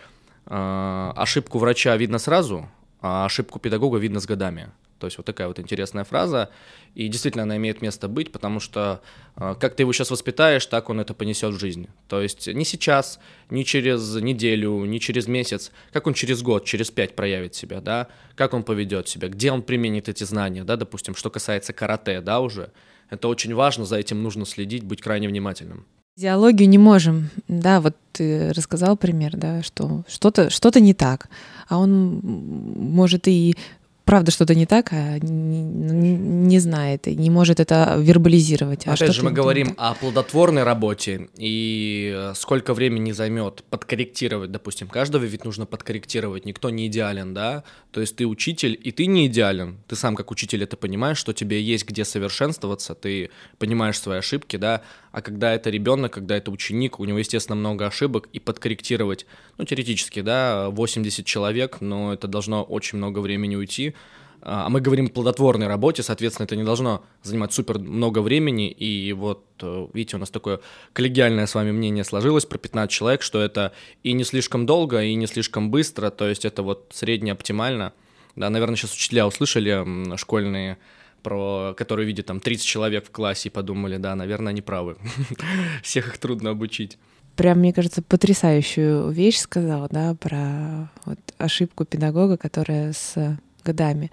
ошибку 0.47 1.59
врача 1.59 1.97
видно 1.97 2.19
сразу, 2.19 2.69
а 3.01 3.25
ошибку 3.25 3.59
педагога 3.59 3.99
видно 3.99 4.21
с 4.21 4.27
годами. 4.27 4.71
То 4.99 5.07
есть 5.07 5.19
вот 5.19 5.27
такая 5.27 5.49
вот 5.49 5.59
интересная 5.59 6.05
фраза. 6.05 6.51
И 6.95 7.09
действительно 7.09 7.43
она 7.43 7.57
имеет 7.59 7.83
место 7.83 8.09
быть, 8.09 8.33
потому 8.33 8.61
что 8.61 9.03
э, 9.37 9.55
как 9.61 9.75
ты 9.75 9.83
его 9.83 9.93
сейчас 9.93 10.11
воспитаешь, 10.11 10.65
так 10.65 10.89
он 10.89 11.01
это 11.01 11.13
понесет 11.13 11.53
в 11.53 11.59
жизнь. 11.59 11.89
То 12.09 12.23
есть 12.23 12.47
не 12.47 12.65
сейчас, 12.65 13.19
не 13.51 13.67
через 13.67 14.15
неделю, 14.15 14.85
не 14.87 15.01
через 15.01 15.27
месяц, 15.27 15.73
как 15.93 16.07
он 16.07 16.15
через 16.15 16.43
год, 16.43 16.65
через 16.65 16.91
пять 16.91 17.17
проявит 17.17 17.55
себя, 17.55 17.83
да, 17.83 18.09
как 18.37 18.55
он 18.55 18.63
поведет 18.63 19.09
себя, 19.09 19.29
где 19.29 19.53
он 19.53 19.63
применит 19.63 20.09
эти 20.09 20.25
знания, 20.25 20.65
да, 20.65 20.77
допустим, 20.77 21.15
что 21.15 21.29
касается 21.29 21.75
карате, 21.75 22.21
да, 22.23 22.41
уже. 22.41 22.71
Это 23.11 23.29
очень 23.29 23.55
важно, 23.55 23.85
за 23.85 23.97
этим 23.97 24.23
нужно 24.23 24.47
следить, 24.47 24.85
быть 24.85 25.03
крайне 25.03 25.29
внимательным. 25.29 25.85
Физиологию 26.17 26.69
не 26.69 26.79
можем, 26.79 27.31
да, 27.49 27.81
вот 27.81 27.97
ты 28.13 28.53
рассказал 28.53 28.97
пример, 28.97 29.37
да, 29.37 29.65
что 29.65 30.05
что-то 30.07 30.49
что 30.49 30.71
не 30.79 30.95
так, 30.95 31.29
а 31.69 31.79
он 31.79 32.21
может 32.23 33.27
и 33.27 33.57
правда 34.05 34.31
что-то 34.31 34.55
не 34.55 34.67
так, 34.67 34.93
а 34.93 35.19
не, 35.19 35.63
не 35.63 36.59
знает 36.61 37.09
и 37.09 37.17
не 37.17 37.31
может 37.31 37.59
это 37.59 37.97
вербализировать. 37.99 38.87
А 38.87 38.93
Опять 38.93 39.13
же, 39.13 39.25
мы 39.25 39.33
говорим 39.33 39.75
о 39.77 39.95
плодотворной 39.95 40.63
работе, 40.63 41.29
и 41.37 42.13
э, 42.15 42.33
сколько 42.37 42.75
времени 42.75 43.13
займет 43.13 43.65
подкорректировать, 43.71 44.53
допустим, 44.53 44.89
каждого 44.89 45.25
ведь 45.25 45.45
нужно 45.45 45.67
подкорректировать, 45.67 46.45
никто 46.45 46.71
не 46.71 46.87
идеален, 46.87 47.35
да, 47.35 47.65
то 47.91 48.01
есть 48.01 48.17
ты 48.17 48.27
учитель, 48.27 48.79
и 48.81 48.93
ты 48.93 49.07
не 49.07 49.27
идеален, 49.27 49.79
ты 49.89 49.97
сам 49.97 50.15
как 50.15 50.31
учитель 50.31 50.63
это 50.63 50.77
понимаешь, 50.77 51.19
что 51.19 51.33
тебе 51.33 51.61
есть 51.61 51.89
где 51.89 52.05
совершенствоваться, 52.05 52.95
ты 52.95 53.31
понимаешь 53.59 53.99
свои 53.99 54.19
ошибки, 54.19 54.57
да, 54.57 54.83
а 55.15 55.23
когда 55.23 55.55
это 55.55 55.71
ребенок, 55.71 56.13
когда 56.13 56.37
это 56.37 56.51
ученик, 56.51 56.99
у 56.99 57.05
него, 57.05 57.19
естественно, 57.19 57.55
много 57.55 57.87
ошибок, 57.87 58.29
и 58.33 58.41
подкорректировать, 58.41 59.27
ну, 59.59 59.65
теоретически, 59.65 60.23
да, 60.23 60.71
80 60.71 61.25
человек, 61.25 61.81
но 61.81 62.13
это 62.13 62.27
должно 62.27 62.65
очень 62.65 62.99
много 62.99 63.21
времени 63.21 63.55
уйти, 63.55 63.95
а 64.43 64.69
мы 64.69 64.81
говорим 64.81 65.07
о 65.07 65.11
плодотворной 65.11 65.69
работе, 65.69 66.03
соответственно, 66.03 66.47
это 66.47 66.57
не 66.57 66.65
должно 66.65 67.05
занимать 67.23 67.53
супер 67.53 67.79
много 67.79 68.23
времени, 68.23 68.73
и 68.73 69.13
вот, 69.13 69.45
э, 69.63 69.87
видите, 69.95 70.17
у 70.17 70.19
нас 70.19 70.31
такое 70.31 70.59
коллегиальное 70.93 71.47
с 71.47 71.55
вами 71.55 71.71
мнение 71.71 72.03
сложилось 72.03 72.45
про 72.45 72.59
15 72.59 72.91
человек, 72.91 73.23
что 73.23 73.41
это 73.41 73.73
и 74.03 74.15
не 74.15 74.25
слишком 74.25 74.67
долго, 74.67 75.01
и 75.01 75.15
не 75.15 75.29
слишком 75.29 75.71
быстро, 75.71 76.11
то 76.11 76.29
есть 76.29 76.45
это 76.45 76.65
вот 76.65 76.91
средне 76.93 77.31
оптимально. 77.31 77.93
Да, 78.35 78.51
наверное, 78.51 78.75
сейчас 78.75 78.93
учителя 78.93 79.29
услышали 79.29 80.17
школьные 80.17 80.79
про 81.25 81.75
которые 81.77 82.07
видят 82.07 82.27
там 82.27 82.39
30 82.39 82.65
человек 82.65 83.07
в 83.07 83.11
классе 83.11 83.49
и 83.49 83.53
подумали, 83.53 83.97
да, 83.97 84.15
наверное, 84.15 84.51
они 84.51 84.63
правы. 84.63 84.97
Всех 85.83 86.09
их 86.09 86.19
трудно 86.19 86.51
обучить. 86.51 86.99
Прям, 87.35 87.59
мне 87.59 87.73
кажется, 87.73 88.03
потрясающую 88.03 89.11
вещь 89.11 89.39
сказал, 89.39 89.89
да, 89.91 90.15
про 90.15 90.91
вот 91.05 91.19
ошибку 91.39 91.85
педагога, 91.85 92.37
которая 92.37 92.93
с 92.93 93.37
годами. 93.65 94.13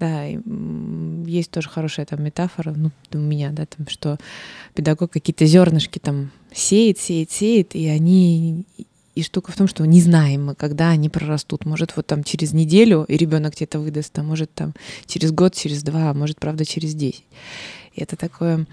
Да, 0.00 0.24
есть 0.24 1.50
тоже 1.50 1.68
хорошая 1.68 2.04
там 2.04 2.22
метафора, 2.22 2.74
ну, 2.76 2.90
у 3.12 3.18
меня, 3.18 3.50
да, 3.52 3.64
там, 3.64 3.86
что 3.88 4.18
педагог 4.74 5.12
какие-то 5.12 5.46
зернышки 5.46 5.98
там 5.98 6.30
сеет, 6.52 6.98
сеет, 6.98 7.30
сеет, 7.30 7.74
и 7.74 7.86
они 7.86 8.66
и 9.18 9.22
штука 9.24 9.50
в 9.50 9.56
том, 9.56 9.66
что 9.66 9.84
не 9.84 10.00
знаем 10.00 10.46
мы, 10.46 10.54
когда 10.54 10.90
они 10.90 11.08
прорастут. 11.08 11.66
Может, 11.66 11.96
вот 11.96 12.06
там 12.06 12.22
через 12.22 12.52
неделю 12.52 13.04
и 13.08 13.16
ребенок 13.16 13.54
где-то 13.56 13.80
выдаст, 13.80 14.16
а 14.16 14.22
может 14.22 14.54
там 14.54 14.74
через 15.06 15.32
год, 15.32 15.56
через 15.56 15.82
два, 15.82 16.10
а 16.10 16.14
может, 16.14 16.38
правда, 16.38 16.64
через 16.64 16.94
десять. 16.94 17.24
И 17.94 18.00
это 18.00 18.14
такое 18.14 18.64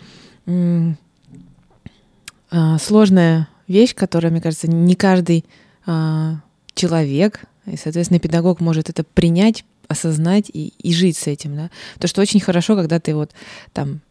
а, 2.52 2.78
сложная 2.78 3.48
вещь, 3.68 3.96
которая, 3.96 4.32
мне 4.32 4.40
кажется, 4.40 4.68
не 4.68 4.94
каждый 4.94 5.46
а, 5.88 6.36
человек, 6.76 7.46
и, 7.66 7.76
соответственно, 7.76 8.20
педагог 8.20 8.60
может 8.60 8.92
это 8.92 9.04
принять, 9.04 9.66
осознать 9.88 10.52
и, 10.54 10.74
и 10.78 10.94
жить 10.94 11.18
с 11.18 11.26
этим, 11.26 11.56
да. 11.56 11.72
То, 11.98 12.06
что 12.08 12.22
очень 12.22 12.40
хорошо, 12.40 12.76
когда 12.76 13.00
ты 13.00 13.16
вот 13.16 13.32
там 13.74 14.02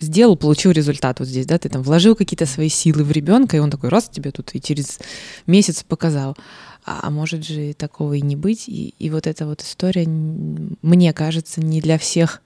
сделал, 0.00 0.36
получил 0.36 0.72
результат 0.72 1.20
вот 1.20 1.28
здесь, 1.28 1.46
да, 1.46 1.58
ты 1.58 1.68
там 1.68 1.82
вложил 1.82 2.16
какие-то 2.16 2.46
свои 2.46 2.68
силы 2.68 3.04
в 3.04 3.12
ребенка, 3.12 3.56
и 3.56 3.60
он 3.60 3.70
такой 3.70 3.90
раз 3.90 4.08
тебе 4.08 4.30
тут 4.32 4.54
и 4.54 4.60
через 4.60 4.98
месяц 5.46 5.82
показал. 5.82 6.36
А, 6.84 7.00
а 7.02 7.10
может 7.10 7.44
же 7.44 7.74
такого 7.74 8.14
и 8.14 8.20
не 8.20 8.36
быть. 8.36 8.68
И, 8.68 8.94
и 8.98 9.10
вот 9.10 9.26
эта 9.26 9.46
вот 9.46 9.60
история, 9.62 10.06
мне 10.06 11.12
кажется, 11.12 11.60
не 11.60 11.80
для 11.80 11.98
всех 11.98 12.42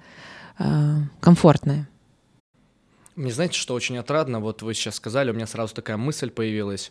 э, 0.58 0.96
комфортная. 1.20 1.88
Мне 3.14 3.32
знаете, 3.32 3.58
что 3.58 3.75
очень 3.75 3.96
отрадно, 3.96 4.40
вот 4.40 4.62
вы 4.62 4.75
сейчас 4.75 4.96
сказали, 4.96 5.30
у 5.30 5.34
меня 5.34 5.46
сразу 5.46 5.73
такая 5.73 5.96
мысль 5.96 6.30
появилась 6.30 6.90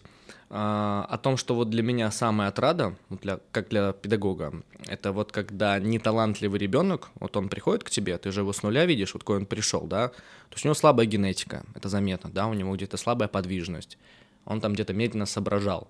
о 0.56 1.18
том, 1.18 1.36
что 1.36 1.56
вот 1.56 1.72
для 1.72 1.82
меня 1.82 2.12
самая 2.12 2.50
отрада, 2.50 2.96
для, 3.10 3.40
как 3.52 3.70
для 3.70 3.92
педагога, 3.92 4.54
это 4.86 5.12
вот 5.12 5.32
когда 5.32 5.80
неталантливый 5.80 6.60
ребенок, 6.60 7.10
вот 7.16 7.36
он 7.36 7.50
приходит 7.50 7.84
к 7.84 7.90
тебе, 7.90 8.20
ты 8.20 8.32
же 8.32 8.42
его 8.42 8.54
с 8.54 8.62
нуля 8.62 8.86
видишь, 8.86 9.16
вот 9.16 9.24
какой 9.24 9.38
он 9.38 9.48
пришел, 9.48 9.88
да, 9.88 10.10
то 10.10 10.54
есть 10.54 10.64
у 10.64 10.68
него 10.68 10.76
слабая 10.76 11.08
генетика, 11.08 11.64
это 11.74 11.90
заметно, 11.90 12.30
да, 12.30 12.46
у 12.46 12.54
него 12.54 12.76
где-то 12.76 12.98
слабая 12.98 13.28
подвижность, 13.28 13.98
он 14.46 14.62
там 14.62 14.74
где-то 14.74 14.94
медленно 14.94 15.26
соображал. 15.26 15.88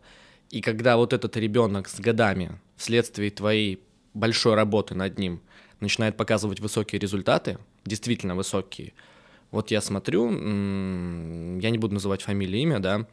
И 0.49 0.61
когда 0.61 0.95
вот 0.95 1.11
этот 1.11 1.35
ребенок 1.35 1.89
с 1.89 1.99
годами 1.99 2.57
вследствие 2.77 3.31
твоей 3.31 3.81
большой 4.13 4.55
работы 4.55 4.95
над 4.95 5.19
ним 5.19 5.41
начинает 5.81 6.15
показывать 6.15 6.61
высокие 6.61 6.99
результаты, 6.99 7.57
действительно 7.83 8.33
высокие, 8.33 8.93
вот 9.51 9.71
я 9.71 9.81
смотрю, 9.81 10.29
я 10.29 11.69
не 11.69 11.77
буду 11.77 11.95
называть 11.95 12.21
фамилию, 12.21 12.61
имя, 12.61 12.79
да, 12.79 13.05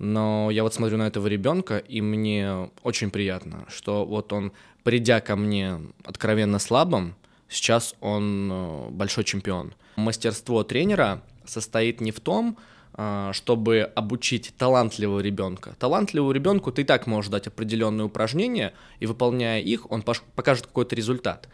но 0.00 0.50
я 0.50 0.62
вот 0.62 0.72
смотрю 0.72 0.96
на 0.96 1.06
этого 1.06 1.26
ребенка, 1.26 1.76
и 1.76 2.00
мне 2.00 2.70
очень 2.82 3.10
приятно, 3.10 3.66
что 3.68 4.06
вот 4.06 4.32
он, 4.32 4.52
придя 4.82 5.20
ко 5.20 5.36
мне 5.36 5.78
откровенно 6.04 6.58
слабым, 6.58 7.14
сейчас 7.50 7.94
он 8.00 8.50
э, 8.50 8.88
большой 8.92 9.24
чемпион. 9.24 9.74
Мастерство 9.96 10.64
тренера 10.64 11.22
состоит 11.44 12.00
не 12.00 12.12
в 12.12 12.20
том, 12.20 12.56
э, 12.94 13.30
чтобы 13.34 13.92
обучить 13.94 14.54
талантливого 14.56 15.20
ребенка. 15.20 15.76
Талантливому 15.78 16.32
ребенку 16.32 16.72
ты 16.72 16.80
и 16.80 16.84
так 16.86 17.06
можешь 17.06 17.30
дать 17.30 17.46
определенные 17.46 18.06
упражнения, 18.06 18.72
и 19.00 19.06
выполняя 19.06 19.60
их, 19.60 19.90
он 19.92 20.02
покажет 20.02 20.66
какой-то 20.66 20.96
результат 20.96 21.46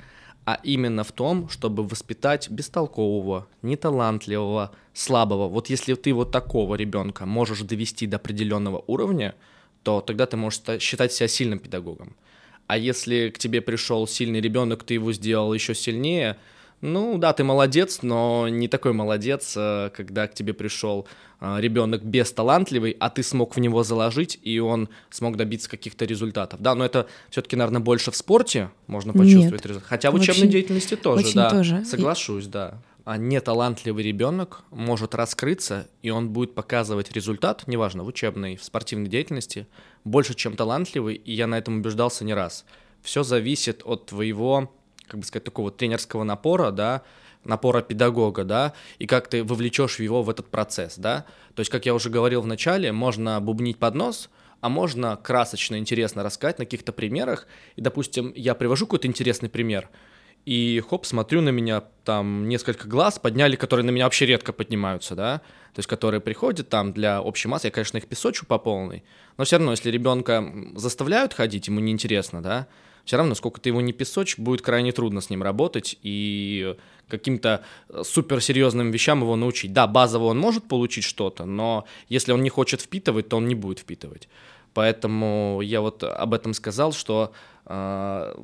а 0.46 0.60
именно 0.62 1.02
в 1.02 1.10
том, 1.10 1.48
чтобы 1.48 1.84
воспитать 1.84 2.48
бестолкового, 2.48 3.48
неталантливого, 3.62 4.70
слабого. 4.94 5.48
Вот 5.48 5.68
если 5.68 5.94
ты 5.94 6.14
вот 6.14 6.30
такого 6.30 6.76
ребенка 6.76 7.26
можешь 7.26 7.62
довести 7.62 8.06
до 8.06 8.16
определенного 8.16 8.82
уровня, 8.86 9.34
то 9.82 10.00
тогда 10.00 10.24
ты 10.26 10.36
можешь 10.36 10.62
считать 10.80 11.12
себя 11.12 11.26
сильным 11.26 11.58
педагогом. 11.58 12.14
А 12.68 12.78
если 12.78 13.30
к 13.30 13.38
тебе 13.38 13.60
пришел 13.60 14.06
сильный 14.06 14.40
ребенок, 14.40 14.84
ты 14.84 14.94
его 14.94 15.12
сделал 15.12 15.52
еще 15.52 15.74
сильнее, 15.74 16.36
ну 16.80 17.16
да, 17.18 17.32
ты 17.32 17.42
молодец, 17.42 18.00
но 18.02 18.48
не 18.48 18.68
такой 18.68 18.92
молодец, 18.92 19.54
э, 19.56 19.90
когда 19.96 20.26
к 20.26 20.34
тебе 20.34 20.52
пришел 20.52 21.06
э, 21.40 21.56
ребенок 21.58 22.04
бесталантливый, 22.04 22.96
а 23.00 23.08
ты 23.08 23.22
смог 23.22 23.56
в 23.56 23.60
него 23.60 23.82
заложить, 23.82 24.38
и 24.42 24.58
он 24.58 24.88
смог 25.10 25.36
добиться 25.36 25.70
каких-то 25.70 26.04
результатов. 26.04 26.60
Да, 26.60 26.74
но 26.74 26.84
это 26.84 27.06
все-таки, 27.30 27.56
наверное, 27.56 27.80
больше 27.80 28.10
в 28.10 28.16
спорте 28.16 28.70
можно 28.86 29.12
почувствовать 29.14 29.64
результат. 29.64 29.88
Хотя 29.88 30.10
в 30.10 30.14
учебной 30.14 30.42
очень, 30.42 30.50
деятельности 30.50 30.96
тоже, 30.96 31.24
очень 31.24 31.34
да. 31.34 31.50
Тоже. 31.50 31.84
Соглашусь, 31.84 32.46
да. 32.46 32.82
А 33.04 33.16
неталантливый 33.16 34.02
ребенок 34.02 34.62
может 34.70 35.14
раскрыться, 35.14 35.88
и 36.02 36.10
он 36.10 36.30
будет 36.30 36.54
показывать 36.54 37.12
результат, 37.12 37.62
неважно, 37.66 38.02
в 38.02 38.08
учебной, 38.08 38.56
в 38.56 38.64
спортивной 38.64 39.08
деятельности, 39.08 39.66
больше, 40.04 40.34
чем 40.34 40.56
талантливый, 40.56 41.14
и 41.14 41.32
я 41.32 41.46
на 41.46 41.56
этом 41.56 41.78
убеждался 41.78 42.24
не 42.24 42.34
раз. 42.34 42.64
Все 43.02 43.22
зависит 43.22 43.82
от 43.84 44.06
твоего 44.06 44.72
как 45.08 45.20
бы 45.20 45.26
сказать, 45.26 45.44
такого 45.44 45.70
тренерского 45.70 46.24
напора, 46.24 46.70
да, 46.70 47.02
напора 47.44 47.82
педагога, 47.82 48.44
да, 48.44 48.72
и 48.98 49.06
как 49.06 49.28
ты 49.28 49.44
вовлечешь 49.44 50.00
его 50.00 50.22
в 50.22 50.30
этот 50.30 50.48
процесс, 50.48 50.96
да. 50.96 51.26
То 51.54 51.60
есть, 51.60 51.70
как 51.70 51.86
я 51.86 51.94
уже 51.94 52.10
говорил 52.10 52.42
в 52.42 52.46
начале, 52.46 52.92
можно 52.92 53.40
бубнить 53.40 53.78
под 53.78 53.94
нос, 53.94 54.30
а 54.60 54.68
можно 54.68 55.16
красочно, 55.16 55.78
интересно 55.78 56.22
рассказать 56.22 56.58
на 56.58 56.64
каких-то 56.64 56.92
примерах. 56.92 57.46
И, 57.76 57.80
допустим, 57.80 58.32
я 58.34 58.54
привожу 58.54 58.86
какой-то 58.86 59.06
интересный 59.06 59.48
пример, 59.48 59.88
и 60.46 60.80
хоп, 60.88 61.04
смотрю 61.04 61.40
на 61.40 61.48
меня, 61.48 61.82
там 62.04 62.48
несколько 62.48 62.86
глаз 62.86 63.18
подняли, 63.18 63.56
которые 63.56 63.84
на 63.84 63.90
меня 63.90 64.04
вообще 64.04 64.26
редко 64.26 64.52
поднимаются, 64.52 65.16
да, 65.16 65.38
то 65.74 65.80
есть 65.80 65.88
которые 65.88 66.20
приходят 66.20 66.68
там 66.68 66.92
для 66.92 67.20
общей 67.20 67.48
массы, 67.48 67.66
я, 67.66 67.70
конечно, 67.72 67.98
их 67.98 68.06
песочу 68.06 68.46
по 68.46 68.58
полной, 68.58 69.02
но 69.36 69.44
все 69.44 69.56
равно, 69.56 69.72
если 69.72 69.90
ребенка 69.90 70.48
заставляют 70.76 71.34
ходить, 71.34 71.66
ему 71.66 71.80
неинтересно, 71.80 72.44
да, 72.44 72.68
все 73.06 73.16
равно, 73.16 73.34
сколько 73.34 73.60
ты 73.60 73.70
его 73.70 73.80
не 73.80 73.92
песочь, 73.92 74.36
будет 74.36 74.60
крайне 74.60 74.92
трудно 74.92 75.20
с 75.20 75.30
ним 75.30 75.42
работать 75.42 75.96
и 76.02 76.76
каким-то 77.08 77.62
э, 77.88 78.02
суперсерьезным 78.04 78.90
вещам 78.90 79.22
его 79.22 79.36
научить. 79.36 79.72
Да, 79.72 79.86
базово 79.86 80.24
он 80.24 80.38
может 80.38 80.64
получить 80.64 81.04
что-то, 81.04 81.44
но 81.44 81.86
если 82.08 82.32
он 82.32 82.42
не 82.42 82.50
хочет 82.50 82.80
впитывать, 82.82 83.28
то 83.28 83.36
он 83.36 83.46
не 83.46 83.54
будет 83.54 83.78
впитывать. 83.78 84.28
Поэтому 84.74 85.60
я 85.62 85.80
вот 85.80 86.02
об 86.02 86.34
этом 86.34 86.52
сказал, 86.52 86.92
что 86.92 87.32
э, 87.64 88.34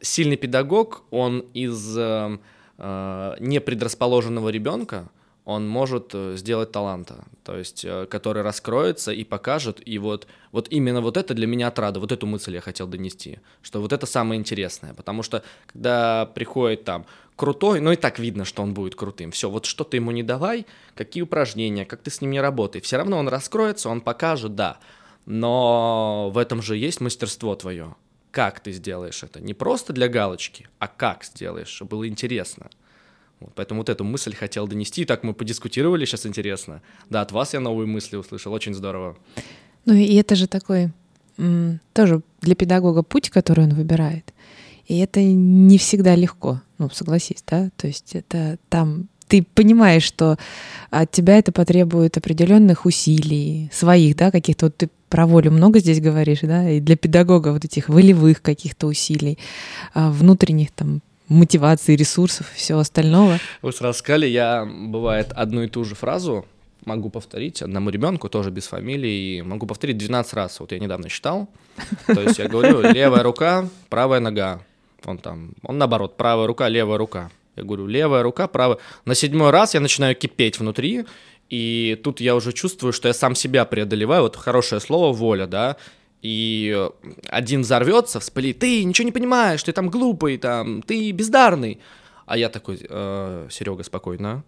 сильный 0.00 0.36
педагог, 0.36 1.04
он 1.10 1.40
из 1.52 1.96
э, 1.98 2.38
э, 2.78 3.36
непредрасположенного 3.38 4.48
ребенка, 4.48 5.10
он 5.46 5.68
может 5.68 6.10
э, 6.12 6.34
сделать 6.36 6.72
таланта, 6.72 7.24
то 7.44 7.56
есть, 7.56 7.84
э, 7.84 8.06
который 8.10 8.42
раскроется 8.42 9.12
и 9.12 9.22
покажет, 9.22 9.80
и 9.86 9.96
вот, 9.98 10.26
вот 10.50 10.66
именно 10.70 11.00
вот 11.00 11.16
это 11.16 11.34
для 11.34 11.46
меня 11.46 11.68
отрада, 11.68 12.00
вот 12.00 12.10
эту 12.10 12.26
мысль 12.26 12.54
я 12.54 12.60
хотел 12.60 12.88
донести, 12.88 13.38
что 13.62 13.80
вот 13.80 13.92
это 13.92 14.06
самое 14.06 14.40
интересное, 14.40 14.92
потому 14.92 15.22
что 15.22 15.44
когда 15.68 16.26
приходит 16.26 16.82
там 16.82 17.06
крутой, 17.36 17.78
ну 17.78 17.92
и 17.92 17.96
так 17.96 18.18
видно, 18.18 18.44
что 18.44 18.64
он 18.64 18.74
будет 18.74 18.96
крутым, 18.96 19.30
все, 19.30 19.48
вот 19.48 19.66
что 19.66 19.84
ты 19.84 19.98
ему 19.98 20.10
не 20.10 20.24
давай, 20.24 20.66
какие 20.96 21.22
упражнения, 21.22 21.84
как 21.84 22.02
ты 22.02 22.10
с 22.10 22.20
ним 22.20 22.32
не 22.32 22.40
работай, 22.40 22.80
все 22.80 22.96
равно 22.96 23.16
он 23.16 23.28
раскроется, 23.28 23.88
он 23.88 24.00
покажет, 24.00 24.56
да, 24.56 24.80
но 25.26 26.28
в 26.34 26.38
этом 26.38 26.60
же 26.60 26.76
есть 26.76 27.00
мастерство 27.00 27.54
твое, 27.54 27.94
как 28.32 28.58
ты 28.58 28.72
сделаешь 28.72 29.22
это, 29.22 29.40
не 29.40 29.54
просто 29.54 29.92
для 29.92 30.08
галочки, 30.08 30.68
а 30.80 30.88
как 30.88 31.22
сделаешь, 31.22 31.68
чтобы 31.68 31.90
было 31.90 32.08
интересно. 32.08 32.68
Вот, 33.40 33.52
поэтому 33.54 33.80
вот 33.80 33.88
эту 33.88 34.04
мысль 34.04 34.34
хотел 34.34 34.66
донести. 34.66 35.04
Так 35.04 35.22
мы 35.22 35.34
подискутировали, 35.34 36.04
сейчас 36.04 36.26
интересно. 36.26 36.82
Да, 37.10 37.20
от 37.20 37.32
вас 37.32 37.54
я 37.54 37.60
новые 37.60 37.86
мысли 37.86 38.16
услышал, 38.16 38.52
очень 38.52 38.74
здорово. 38.74 39.16
Ну 39.84 39.94
и 39.94 40.14
это 40.14 40.34
же 40.36 40.46
такой 40.46 40.90
тоже 41.92 42.22
для 42.40 42.54
педагога 42.54 43.02
путь, 43.02 43.28
который 43.30 43.64
он 43.64 43.74
выбирает. 43.74 44.32
И 44.86 44.98
это 44.98 45.20
не 45.22 45.78
всегда 45.78 46.14
легко, 46.14 46.62
ну, 46.78 46.88
согласись, 46.90 47.44
да? 47.46 47.70
То 47.76 47.86
есть 47.86 48.14
это 48.14 48.58
там 48.68 49.08
ты 49.28 49.42
понимаешь, 49.42 50.04
что 50.04 50.38
от 50.90 51.10
тебя 51.10 51.38
это 51.38 51.50
потребует 51.50 52.16
определенных 52.16 52.86
усилий, 52.86 53.68
своих, 53.72 54.16
да, 54.16 54.30
каких-то, 54.30 54.66
вот 54.66 54.76
ты 54.76 54.88
про 55.08 55.26
волю 55.26 55.50
много 55.50 55.80
здесь 55.80 56.00
говоришь, 56.00 56.40
да, 56.42 56.70
и 56.70 56.80
для 56.80 56.96
педагога 56.96 57.52
вот 57.52 57.64
этих 57.64 57.88
волевых 57.88 58.40
каких-то 58.40 58.86
усилий, 58.86 59.38
а, 59.94 60.10
внутренних 60.10 60.70
там 60.70 61.00
мотивации, 61.28 61.96
ресурсов 61.96 62.52
и 62.54 62.56
всего 62.56 62.80
остального. 62.80 63.38
Вы 63.62 63.72
сразу 63.72 63.98
сказали, 63.98 64.26
я, 64.26 64.64
бывает, 64.64 65.32
одну 65.32 65.62
и 65.62 65.68
ту 65.68 65.84
же 65.84 65.94
фразу 65.94 66.46
могу 66.84 67.10
повторить 67.10 67.62
одному 67.62 67.90
ребенку, 67.90 68.28
тоже 68.28 68.50
без 68.50 68.66
фамилии, 68.68 69.42
могу 69.42 69.66
повторить 69.66 69.98
12 69.98 70.34
раз. 70.34 70.60
Вот 70.60 70.72
я 70.72 70.78
недавно 70.78 71.08
считал. 71.08 71.48
То 72.06 72.20
есть 72.20 72.38
я 72.38 72.48
говорю, 72.48 72.80
левая 72.92 73.22
рука, 73.22 73.68
правая 73.88 74.20
нога. 74.20 74.60
Он 75.04 75.18
там, 75.18 75.50
он 75.62 75.78
наоборот, 75.78 76.16
правая 76.16 76.46
рука, 76.46 76.68
левая 76.68 76.98
рука. 76.98 77.30
Я 77.56 77.64
говорю, 77.64 77.86
левая 77.86 78.22
рука, 78.22 78.46
правая. 78.46 78.78
На 79.04 79.14
седьмой 79.14 79.50
раз 79.50 79.74
я 79.74 79.80
начинаю 79.80 80.14
кипеть 80.14 80.58
внутри, 80.58 81.06
и 81.48 82.00
тут 82.02 82.20
я 82.20 82.34
уже 82.34 82.52
чувствую, 82.52 82.92
что 82.92 83.08
я 83.08 83.14
сам 83.14 83.34
себя 83.34 83.64
преодолеваю. 83.64 84.22
Вот 84.22 84.36
хорошее 84.36 84.80
слово 84.80 85.12
воля, 85.12 85.46
да 85.46 85.76
и 86.26 86.88
один 87.28 87.60
взорвется, 87.60 88.18
вспылит, 88.18 88.58
ты 88.58 88.82
ничего 88.82 89.06
не 89.06 89.12
понимаешь, 89.12 89.62
ты 89.62 89.70
там 89.70 89.88
глупый, 89.88 90.38
там, 90.38 90.82
ты 90.82 91.12
бездарный. 91.12 91.78
А 92.26 92.36
я 92.36 92.48
такой, 92.48 92.80
э, 92.82 93.48
Серега, 93.48 93.84
спокойно, 93.84 94.42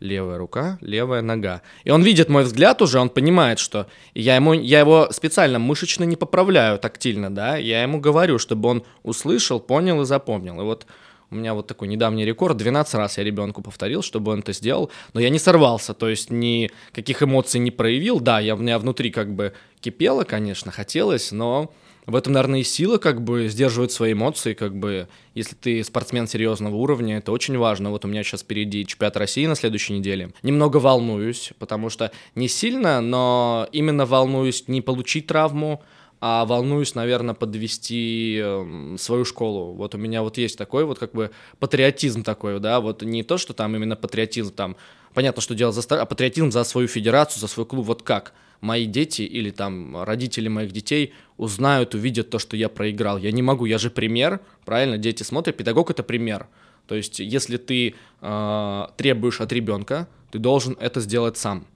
левая 0.00 0.36
рука, 0.36 0.76
левая 0.82 1.22
нога. 1.22 1.62
И 1.84 1.90
он 1.90 2.02
видит 2.02 2.28
мой 2.28 2.44
взгляд 2.44 2.82
уже, 2.82 2.98
он 3.00 3.08
понимает, 3.08 3.58
что 3.58 3.86
я, 4.12 4.36
ему, 4.36 4.52
я 4.52 4.80
его 4.80 5.08
специально 5.12 5.58
мышечно 5.58 6.04
не 6.04 6.16
поправляю 6.16 6.78
тактильно, 6.78 7.34
да, 7.34 7.56
я 7.56 7.82
ему 7.82 8.00
говорю, 8.00 8.38
чтобы 8.38 8.68
он 8.68 8.84
услышал, 9.02 9.60
понял 9.60 10.02
и 10.02 10.04
запомнил. 10.04 10.60
И 10.60 10.64
вот 10.64 10.86
у 11.30 11.34
меня 11.36 11.54
вот 11.54 11.66
такой 11.66 11.88
недавний 11.88 12.24
рекорд. 12.24 12.56
12 12.56 12.94
раз 12.94 13.18
я 13.18 13.24
ребенку 13.24 13.62
повторил, 13.62 14.02
чтобы 14.02 14.32
он 14.32 14.40
это 14.40 14.52
сделал. 14.52 14.90
Но 15.12 15.20
я 15.20 15.30
не 15.30 15.38
сорвался, 15.38 15.94
то 15.94 16.08
есть 16.08 16.30
никаких 16.30 17.22
эмоций 17.22 17.60
не 17.60 17.70
проявил. 17.70 18.20
Да, 18.20 18.40
я, 18.40 18.54
у 18.54 18.58
меня 18.58 18.78
внутри 18.78 19.10
как 19.10 19.34
бы 19.34 19.52
кипело, 19.80 20.24
конечно, 20.24 20.70
хотелось, 20.70 21.32
но 21.32 21.72
в 22.06 22.16
этом, 22.16 22.34
наверное, 22.34 22.60
и 22.60 22.64
сила 22.64 22.98
как 22.98 23.22
бы 23.22 23.48
сдерживать 23.48 23.90
свои 23.90 24.12
эмоции, 24.12 24.52
как 24.52 24.76
бы, 24.76 25.08
если 25.34 25.54
ты 25.54 25.82
спортсмен 25.82 26.26
серьезного 26.26 26.76
уровня, 26.76 27.16
это 27.18 27.32
очень 27.32 27.56
важно. 27.56 27.90
Вот 27.90 28.04
у 28.04 28.08
меня 28.08 28.22
сейчас 28.22 28.42
впереди 28.42 28.84
чемпионат 28.84 29.16
России 29.16 29.46
на 29.46 29.54
следующей 29.54 29.94
неделе. 29.94 30.30
Немного 30.42 30.76
волнуюсь, 30.76 31.52
потому 31.58 31.88
что 31.88 32.12
не 32.34 32.48
сильно, 32.48 33.00
но 33.00 33.68
именно 33.72 34.04
волнуюсь 34.04 34.68
не 34.68 34.82
получить 34.82 35.28
травму, 35.28 35.82
а 36.26 36.46
волнуюсь, 36.46 36.94
наверное, 36.94 37.34
подвести 37.34 38.38
эм, 38.42 38.96
свою 38.96 39.26
школу. 39.26 39.74
Вот 39.74 39.94
у 39.94 39.98
меня 39.98 40.22
вот 40.22 40.38
есть 40.38 40.56
такой 40.56 40.86
вот 40.86 40.98
как 40.98 41.12
бы 41.12 41.30
патриотизм 41.58 42.22
такой, 42.22 42.58
да, 42.60 42.80
вот 42.80 43.02
не 43.02 43.22
то, 43.22 43.36
что 43.36 43.52
там 43.52 43.76
именно 43.76 43.94
патриотизм 43.94 44.54
там, 44.54 44.76
понятно, 45.12 45.42
что 45.42 45.54
делать 45.54 45.74
за 45.74 46.00
а 46.00 46.06
патриотизм 46.06 46.50
за 46.50 46.64
свою 46.64 46.88
федерацию, 46.88 47.42
за 47.42 47.46
свой 47.46 47.66
клуб, 47.66 47.84
вот 47.84 48.02
как 48.02 48.32
мои 48.62 48.86
дети 48.86 49.20
или 49.20 49.50
там 49.50 50.02
родители 50.02 50.48
моих 50.48 50.72
детей 50.72 51.12
узнают, 51.36 51.94
увидят 51.94 52.30
то, 52.30 52.38
что 52.38 52.56
я 52.56 52.70
проиграл. 52.70 53.18
Я 53.18 53.30
не 53.30 53.42
могу, 53.42 53.66
я 53.66 53.76
же 53.76 53.90
пример, 53.90 54.40
правильно, 54.64 54.96
дети 54.96 55.24
смотрят, 55.24 55.58
педагог 55.58 55.90
это 55.90 56.02
пример. 56.02 56.46
То 56.86 56.94
есть, 56.94 57.18
если 57.18 57.58
ты 57.58 57.96
э, 58.22 58.86
требуешь 58.96 59.42
от 59.42 59.52
ребенка, 59.52 60.08
ты 60.30 60.38
должен 60.38 60.74
это 60.80 61.00
сделать 61.00 61.36
сам. 61.36 61.66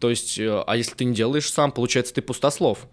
То 0.00 0.10
есть, 0.10 0.40
э, 0.40 0.64
а 0.66 0.76
если 0.76 0.96
ты 0.96 1.04
не 1.04 1.14
делаешь 1.14 1.48
сам, 1.48 1.70
получается, 1.70 2.14
ты 2.14 2.20
пустослов 2.20 2.88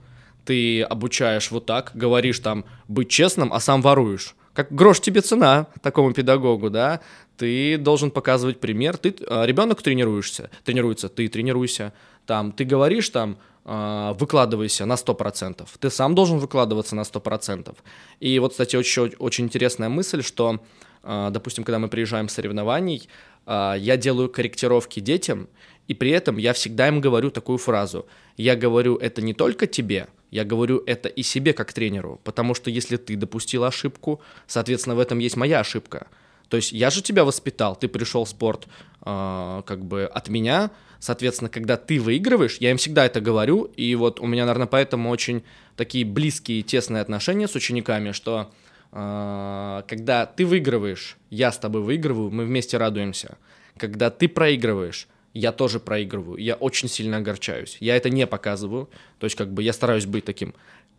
ты 0.45 0.81
обучаешь 0.81 1.51
вот 1.51 1.65
так, 1.65 1.91
говоришь 1.93 2.39
там 2.39 2.65
быть 2.87 3.09
честным, 3.09 3.53
а 3.53 3.59
сам 3.59 3.81
воруешь. 3.81 4.35
Как 4.53 4.71
грош 4.71 4.99
тебе 4.99 5.21
цена 5.21 5.67
такому 5.81 6.13
педагогу, 6.13 6.69
да? 6.69 6.99
Ты 7.37 7.77
должен 7.77 8.11
показывать 8.11 8.59
пример. 8.59 8.97
Ты 8.97 9.15
а, 9.27 9.45
ребенок 9.45 9.81
тренируешься, 9.81 10.51
тренируется, 10.63 11.09
ты 11.09 11.27
тренируйся. 11.27 11.91
Там 12.27 12.51
ты 12.51 12.63
говоришь 12.63 13.09
там 13.09 13.37
а, 13.65 14.13
выкладывайся 14.13 14.85
на 14.85 14.93
100%. 14.93 15.67
Ты 15.79 15.89
сам 15.89 16.13
должен 16.13 16.37
выкладываться 16.37 16.95
на 16.95 17.01
100%. 17.01 17.75
И 18.19 18.37
вот, 18.37 18.51
кстати, 18.51 18.75
очень, 18.75 19.15
очень 19.17 19.45
интересная 19.45 19.89
мысль, 19.89 20.21
что, 20.21 20.59
а, 21.01 21.31
допустим, 21.31 21.63
когда 21.63 21.79
мы 21.79 21.87
приезжаем 21.87 22.29
с 22.29 22.33
соревнований, 22.33 23.09
я 23.45 23.97
делаю 23.97 24.29
корректировки 24.29 25.01
детям, 25.01 25.49
и 25.87 25.93
при 25.93 26.11
этом 26.11 26.37
я 26.37 26.53
всегда 26.53 26.87
им 26.87 27.01
говорю 27.01 27.29
такую 27.29 27.57
фразу. 27.57 28.05
Я 28.37 28.55
говорю 28.55 28.95
это 28.95 29.21
не 29.21 29.33
только 29.33 29.67
тебе, 29.67 30.07
я 30.31 30.45
говорю 30.45 30.81
это 30.85 31.09
и 31.09 31.23
себе 31.23 31.53
как 31.53 31.73
тренеру, 31.73 32.19
потому 32.23 32.53
что 32.53 32.69
если 32.69 32.97
ты 32.97 33.15
допустил 33.15 33.63
ошибку, 33.63 34.21
соответственно, 34.47 34.95
в 34.95 34.99
этом 34.99 35.19
есть 35.19 35.35
моя 35.35 35.59
ошибка. 35.59 36.07
То 36.49 36.57
есть 36.57 36.71
я 36.71 36.89
же 36.89 37.01
тебя 37.01 37.25
воспитал, 37.25 37.75
ты 37.75 37.87
пришел 37.87 38.25
в 38.25 38.29
спорт 38.29 38.67
э, 39.05 39.61
как 39.65 39.85
бы 39.85 40.05
от 40.05 40.29
меня, 40.29 40.71
соответственно, 40.99 41.49
когда 41.49 41.77
ты 41.77 41.99
выигрываешь, 41.99 42.57
я 42.59 42.71
им 42.71 42.77
всегда 42.77 43.05
это 43.05 43.21
говорю, 43.21 43.63
и 43.75 43.95
вот 43.95 44.19
у 44.19 44.27
меня, 44.27 44.45
наверное, 44.45 44.67
поэтому 44.67 45.09
очень 45.09 45.43
такие 45.75 46.05
близкие, 46.05 46.61
тесные 46.61 47.01
отношения 47.01 47.47
с 47.47 47.55
учениками, 47.55 48.11
что 48.11 48.51
э, 48.91 49.83
когда 49.87 50.25
ты 50.25 50.45
выигрываешь, 50.45 51.17
я 51.29 51.51
с 51.51 51.57
тобой 51.57 51.81
выигрываю, 51.81 52.31
мы 52.31 52.45
вместе 52.45 52.77
радуемся. 52.77 53.37
Когда 53.77 54.11
ты 54.11 54.27
проигрываешь, 54.27 55.07
я 55.33 55.51
тоже 55.51 55.79
проигрываю, 55.79 56.37
я 56.37 56.55
очень 56.55 56.87
сильно 56.87 57.17
огорчаюсь. 57.17 57.77
Я 57.79 57.95
это 57.95 58.09
не 58.09 58.27
показываю, 58.27 58.89
то 59.19 59.25
есть 59.25 59.35
как 59.35 59.51
бы 59.51 59.63
я 59.63 59.73
стараюсь 59.73 60.05
быть 60.05 60.25
таким 60.25 60.53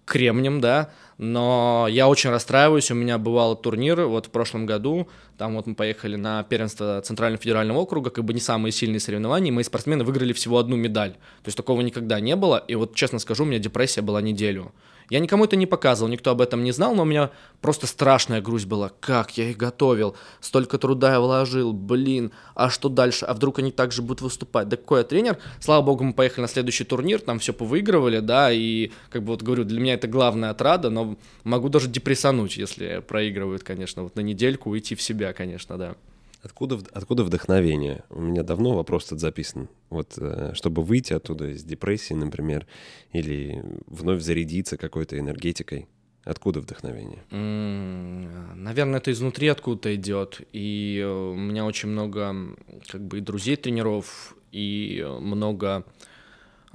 кремнем, 0.04 0.60
да, 0.60 0.90
но 1.16 1.86
я 1.88 2.08
очень 2.08 2.30
расстраиваюсь, 2.30 2.90
у 2.90 2.94
меня 2.94 3.16
бывал 3.16 3.56
турнир 3.56 4.02
вот 4.02 4.26
в 4.26 4.30
прошлом 4.30 4.66
году, 4.66 5.08
там 5.38 5.54
вот 5.54 5.66
мы 5.66 5.74
поехали 5.74 6.16
на 6.16 6.42
первенство 6.42 7.00
Центрального 7.02 7.42
федерального 7.42 7.78
округа, 7.78 8.10
как 8.10 8.24
бы 8.24 8.34
не 8.34 8.40
самые 8.40 8.72
сильные 8.72 9.00
соревнования, 9.00 9.48
и 9.48 9.54
мои 9.54 9.64
спортсмены 9.64 10.04
выиграли 10.04 10.32
всего 10.32 10.58
одну 10.58 10.76
медаль, 10.76 11.12
то 11.12 11.46
есть 11.46 11.56
такого 11.56 11.80
никогда 11.80 12.20
не 12.20 12.36
было, 12.36 12.62
и 12.68 12.74
вот 12.74 12.94
честно 12.94 13.18
скажу, 13.18 13.44
у 13.44 13.46
меня 13.46 13.58
депрессия 13.58 14.02
была 14.02 14.20
неделю, 14.20 14.72
Я 15.10 15.20
никому 15.20 15.44
это 15.44 15.56
не 15.56 15.66
показывал, 15.66 16.10
никто 16.10 16.30
об 16.30 16.40
этом 16.40 16.64
не 16.64 16.72
знал, 16.72 16.94
но 16.94 17.02
у 17.02 17.06
меня 17.06 17.30
просто 17.60 17.86
страшная 17.86 18.40
грусть 18.40 18.66
была. 18.66 18.90
Как 19.00 19.36
я 19.36 19.50
их 19.50 19.56
готовил, 19.56 20.16
столько 20.40 20.78
труда 20.78 21.12
я 21.12 21.20
вложил, 21.20 21.72
блин, 21.72 22.32
а 22.54 22.70
что 22.70 22.88
дальше? 22.88 23.24
А 23.26 23.34
вдруг 23.34 23.58
они 23.58 23.70
также 23.70 24.02
будут 24.02 24.22
выступать? 24.22 24.68
Да 24.68 24.76
какой 24.76 25.00
я 25.00 25.04
тренер? 25.04 25.38
Слава 25.60 25.82
богу, 25.82 26.04
мы 26.04 26.12
поехали 26.12 26.42
на 26.42 26.48
следующий 26.48 26.84
турнир, 26.84 27.20
там 27.20 27.38
все 27.38 27.52
повыигрывали, 27.52 28.20
да, 28.20 28.50
и 28.52 28.90
как 29.10 29.22
бы 29.22 29.28
вот 29.28 29.42
говорю, 29.42 29.64
для 29.64 29.80
меня 29.80 29.94
это 29.94 30.08
главная 30.08 30.50
отрада, 30.50 30.90
но 30.90 31.16
могу 31.44 31.68
даже 31.68 31.88
депрессануть, 31.88 32.56
если 32.56 33.02
проигрывают, 33.06 33.62
конечно, 33.62 34.02
вот 34.02 34.16
на 34.16 34.20
недельку 34.20 34.70
уйти 34.70 34.94
в 34.94 35.02
себя, 35.02 35.32
конечно, 35.32 35.76
да. 35.76 35.94
Откуда, 36.44 36.78
откуда 36.92 37.24
вдохновение? 37.24 38.04
У 38.10 38.20
меня 38.20 38.42
давно 38.42 38.74
вопрос 38.74 39.06
тут 39.06 39.18
записан. 39.18 39.70
Вот 39.88 40.18
э, 40.18 40.52
чтобы 40.54 40.82
выйти 40.82 41.14
оттуда 41.14 41.46
из 41.46 41.64
депрессии, 41.64 42.12
например, 42.12 42.66
или 43.12 43.64
вновь 43.86 44.20
зарядиться 44.22 44.76
какой-то 44.76 45.18
энергетикой. 45.18 45.88
Откуда 46.22 46.60
вдохновение? 46.60 47.22
Наверное, 47.30 48.98
это 48.98 49.10
изнутри 49.10 49.48
откуда-то 49.48 49.94
идет. 49.94 50.42
И 50.52 51.00
э, 51.02 51.08
у 51.08 51.34
меня 51.34 51.64
очень 51.64 51.88
много 51.88 52.34
как 52.88 53.00
бы 53.00 53.22
друзей 53.22 53.56
тренеров, 53.56 54.36
и 54.52 55.04
много 55.20 55.84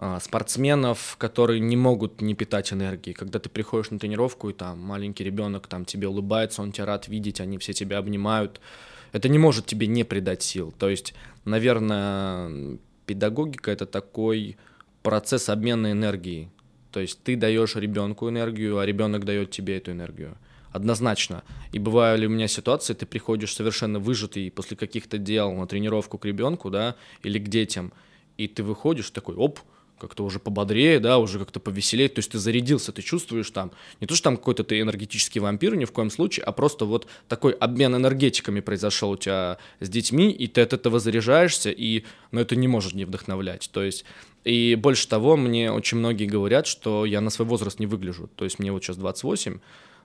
а, 0.01 0.19
спортсменов, 0.19 1.15
которые 1.17 1.59
не 1.59 1.77
могут 1.77 2.21
не 2.21 2.33
питать 2.33 2.71
энергии. 2.73 3.13
Когда 3.13 3.37
ты 3.39 3.49
приходишь 3.49 3.91
на 3.91 3.99
тренировку, 3.99 4.49
и 4.49 4.53
там 4.53 4.79
маленький 4.79 5.23
ребенок 5.23 5.67
там 5.67 5.85
тебе 5.85 6.07
улыбается, 6.07 6.61
он 6.61 6.71
тебя 6.71 6.85
рад 6.85 7.07
видеть, 7.07 7.39
они 7.39 7.57
все 7.57 7.73
тебя 7.73 7.97
обнимают 7.97 8.61
это 9.11 9.29
не 9.29 9.37
может 9.37 9.65
тебе 9.65 9.87
не 9.87 10.03
придать 10.03 10.41
сил. 10.41 10.73
То 10.77 10.89
есть, 10.89 11.13
наверное, 11.45 12.77
педагогика 13.05 13.71
это 13.71 13.85
такой 13.85 14.57
процесс 15.01 15.49
обмена 15.49 15.91
энергией. 15.91 16.49
То 16.91 16.99
есть 16.99 17.23
ты 17.23 17.35
даешь 17.35 17.75
ребенку 17.75 18.29
энергию, 18.29 18.79
а 18.79 18.85
ребенок 18.85 19.25
дает 19.25 19.51
тебе 19.51 19.77
эту 19.77 19.91
энергию. 19.91 20.37
Однозначно. 20.71 21.43
И 21.71 21.79
бывали 21.79 22.25
у 22.25 22.29
меня 22.29 22.47
ситуации, 22.47 22.93
ты 22.93 23.05
приходишь 23.05 23.55
совершенно 23.55 23.99
выжатый 23.99 24.51
после 24.51 24.77
каких-то 24.77 25.17
дел 25.17 25.51
на 25.53 25.65
тренировку 25.67 26.17
к 26.17 26.25
ребенку, 26.25 26.69
да, 26.69 26.95
или 27.23 27.39
к 27.39 27.47
детям, 27.47 27.91
и 28.37 28.47
ты 28.47 28.63
выходишь 28.63 29.09
такой, 29.09 29.35
оп, 29.35 29.59
как-то 29.99 30.23
уже 30.23 30.39
пободрее, 30.39 30.99
да, 30.99 31.19
уже 31.19 31.39
как-то 31.39 31.59
повеселее, 31.59 32.09
то 32.09 32.19
есть 32.19 32.31
ты 32.31 32.39
зарядился, 32.39 32.91
ты 32.91 33.01
чувствуешь 33.01 33.49
там, 33.51 33.71
не 34.01 34.07
то, 34.07 34.15
что 34.15 34.25
там 34.25 34.37
какой-то 34.37 34.63
ты 34.63 34.79
энергетический 34.79 35.41
вампир 35.41 35.75
ни 35.75 35.85
в 35.85 35.91
коем 35.91 36.09
случае, 36.09 36.43
а 36.45 36.51
просто 36.51 36.85
вот 36.85 37.07
такой 37.27 37.51
обмен 37.53 37.95
энергетиками 37.95 38.59
произошел 38.59 39.11
у 39.11 39.17
тебя 39.17 39.57
с 39.79 39.89
детьми, 39.89 40.31
и 40.31 40.47
ты 40.47 40.61
от 40.61 40.73
этого 40.73 40.99
заряжаешься, 40.99 41.71
и, 41.71 42.03
ну, 42.31 42.41
это 42.41 42.55
не 42.55 42.67
может 42.67 42.93
не 42.93 43.05
вдохновлять, 43.05 43.69
то 43.71 43.83
есть, 43.83 44.05
и 44.43 44.75
больше 44.75 45.07
того, 45.07 45.37
мне 45.37 45.71
очень 45.71 45.97
многие 45.97 46.25
говорят, 46.25 46.65
что 46.65 47.05
я 47.05 47.21
на 47.21 47.29
свой 47.29 47.47
возраст 47.47 47.79
не 47.79 47.85
выгляжу, 47.85 48.29
то 48.35 48.45
есть 48.45 48.59
мне 48.59 48.71
вот 48.71 48.83
сейчас 48.83 48.97
28, 48.97 49.59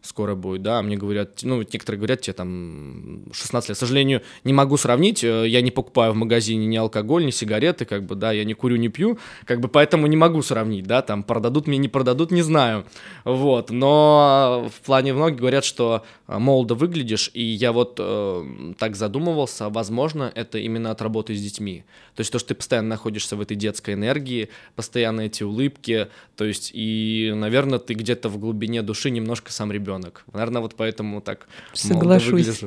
скоро 0.05 0.35
будет, 0.35 0.63
да, 0.63 0.83
мне 0.83 0.97
говорят, 0.97 1.41
ну, 1.43 1.59
некоторые 1.61 1.99
говорят, 1.99 2.21
тебе 2.21 2.35
там 2.35 3.23
16 3.33 3.71
лет. 3.71 3.77
К 3.77 3.81
сожалению, 3.81 4.23
не 4.45 4.53
могу 4.53 4.77
сравнить, 4.77 5.25
э, 5.25 5.49
я 5.49 5.63
не 5.63 5.71
покупаю 5.71 6.13
в 6.13 6.17
магазине 6.17 6.67
ни 6.67 6.77
алкоголь, 6.77 7.25
ни 7.25 7.31
сигареты, 7.31 7.87
как 7.87 8.05
бы, 8.05 8.15
да, 8.15 8.31
я 8.33 8.45
не 8.45 8.55
курю, 8.55 8.77
не 8.77 8.89
пью, 8.89 9.19
как 9.47 9.61
бы, 9.61 9.69
поэтому 9.69 10.07
не 10.07 10.17
могу 10.17 10.43
сравнить, 10.43 10.87
да, 10.87 11.01
там, 11.03 11.23
продадут 11.23 11.67
мне, 11.67 11.79
не 11.79 11.89
продадут, 11.89 12.31
не 12.31 12.43
знаю, 12.43 12.85
вот, 13.25 13.71
но 13.71 14.71
в 14.75 14.87
плане 14.87 15.15
многие 15.15 15.37
говорят, 15.37 15.65
что 15.65 16.05
э, 16.29 16.39
молодо 16.39 16.75
выглядишь, 16.75 17.31
и 17.33 17.43
я 17.43 17.73
вот 17.73 17.97
э, 17.99 18.75
так 18.79 18.97
задумывался, 18.97 19.71
возможно, 19.71 20.31
это 20.35 20.59
именно 20.59 20.91
от 20.91 21.01
работы 21.01 21.35
с 21.35 21.41
детьми, 21.41 21.85
то 22.15 22.21
есть 22.21 22.31
то, 22.31 22.39
что 22.39 22.49
ты 22.49 22.55
постоянно 22.55 22.91
находишься 22.91 23.37
в 23.37 23.41
этой 23.41 23.57
детской 23.57 23.95
энергии, 23.95 24.51
постоянно 24.77 25.23
эти 25.23 25.43
улыбки, 25.43 26.09
то 26.37 26.45
есть 26.45 26.73
и, 26.75 27.33
наверное, 27.35 27.79
ты 27.79 27.95
где-то 27.95 28.29
в 28.29 28.39
глубине 28.39 28.83
души 28.83 29.11
немножко 29.11 29.51
сам 29.51 29.73
ребенок. 29.73 29.94
Наверное, 30.33 30.63
вот 30.63 30.75
поэтому 30.77 31.21
так 31.21 31.47
Соглашусь. 31.73 32.65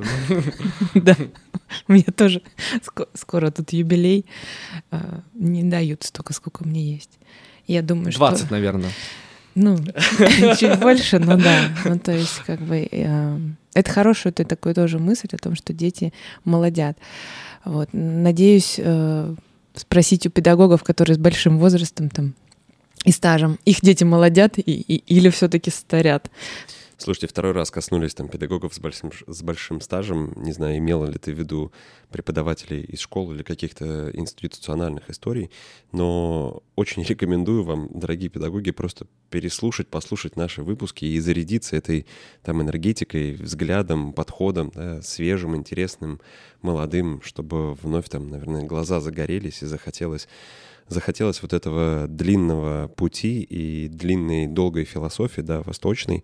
Да, 0.94 1.16
у 1.88 1.94
меня 1.94 2.06
тоже 2.16 2.42
скоро 3.14 3.52
тут 3.52 3.74
юбилей. 3.74 4.26
А, 4.92 5.22
не 5.34 5.64
дают 5.64 6.04
столько, 6.04 6.34
сколько 6.34 6.66
мне 6.66 6.94
есть. 6.94 7.20
Я 7.68 7.82
думаю, 7.82 8.12
20, 8.12 8.46
что... 8.46 8.54
наверное. 8.54 8.92
Ну, 9.56 9.78
чуть 10.60 10.80
больше, 10.80 11.20
но 11.20 11.36
да. 11.36 11.70
Ну, 11.86 11.98
то 12.00 12.12
есть, 12.12 12.40
как 12.46 12.62
бы, 12.62 12.88
э, 12.90 13.38
это 13.74 13.92
хорошая 13.92 14.32
это 14.32 14.46
такой 14.46 14.74
тоже 14.74 15.00
мысль 15.00 15.28
о 15.32 15.38
том, 15.38 15.56
что 15.56 15.74
дети 15.74 16.14
молодят. 16.44 16.98
Вот. 17.66 17.90
Надеюсь 17.92 18.76
э, 18.78 19.36
спросить 19.74 20.28
у 20.28 20.30
педагогов, 20.30 20.84
которые 20.84 21.16
с 21.16 21.20
большим 21.20 21.58
возрастом 21.58 22.10
там 22.10 22.34
и 23.04 23.12
стажем, 23.12 23.58
их 23.66 23.82
дети 23.82 24.04
молодят 24.04 24.58
и, 24.58 24.62
и, 24.62 24.96
или 24.96 25.30
все-таки 25.30 25.70
старят. 25.70 26.30
Слушайте, 27.00 27.28
второй 27.28 27.52
раз 27.52 27.70
коснулись 27.70 28.16
там 28.16 28.28
педагогов 28.28 28.74
с 28.74 28.80
большим, 28.80 29.12
с 29.28 29.44
большим 29.44 29.82
стажем. 29.82 30.34
Не 30.36 30.52
знаю, 30.52 30.80
имела 30.80 31.06
ли 31.06 31.20
ты 31.20 31.32
в 31.32 31.38
виду 31.38 31.72
преподавателей 32.10 32.82
из 32.82 33.02
школ 33.02 33.32
или 33.34 33.44
каких-то 33.44 34.10
институциональных 34.14 35.08
историй, 35.12 35.52
но 35.92 36.64
очень 36.76 37.04
рекомендую 37.08 37.64
вам, 37.64 37.88
дорогие 37.94 38.30
педагоги, 38.30 38.72
просто 38.72 39.06
переслушать, 39.30 39.90
послушать 39.90 40.38
наши 40.38 40.64
выпуски 40.64 41.06
и 41.06 41.20
зарядиться 41.20 41.76
этой 41.76 42.08
там 42.42 42.64
энергетикой, 42.64 43.34
взглядом, 43.34 44.12
подходом, 44.12 44.72
да, 44.74 45.04
свежим, 45.04 45.56
интересным, 45.56 46.20
молодым, 46.64 47.22
чтобы 47.22 47.76
вновь 47.76 48.10
там, 48.10 48.28
наверное, 48.28 48.64
глаза 48.64 49.02
загорелись 49.02 49.62
и 49.62 49.68
захотелось 49.68 50.28
захотелось 50.88 51.42
вот 51.42 51.54
этого 51.54 52.08
длинного 52.08 52.88
пути 52.88 53.42
и 53.42 53.88
длинной 53.88 54.48
долгой 54.48 54.86
философии, 54.86 55.42
да, 55.42 55.62
восточной, 55.62 56.24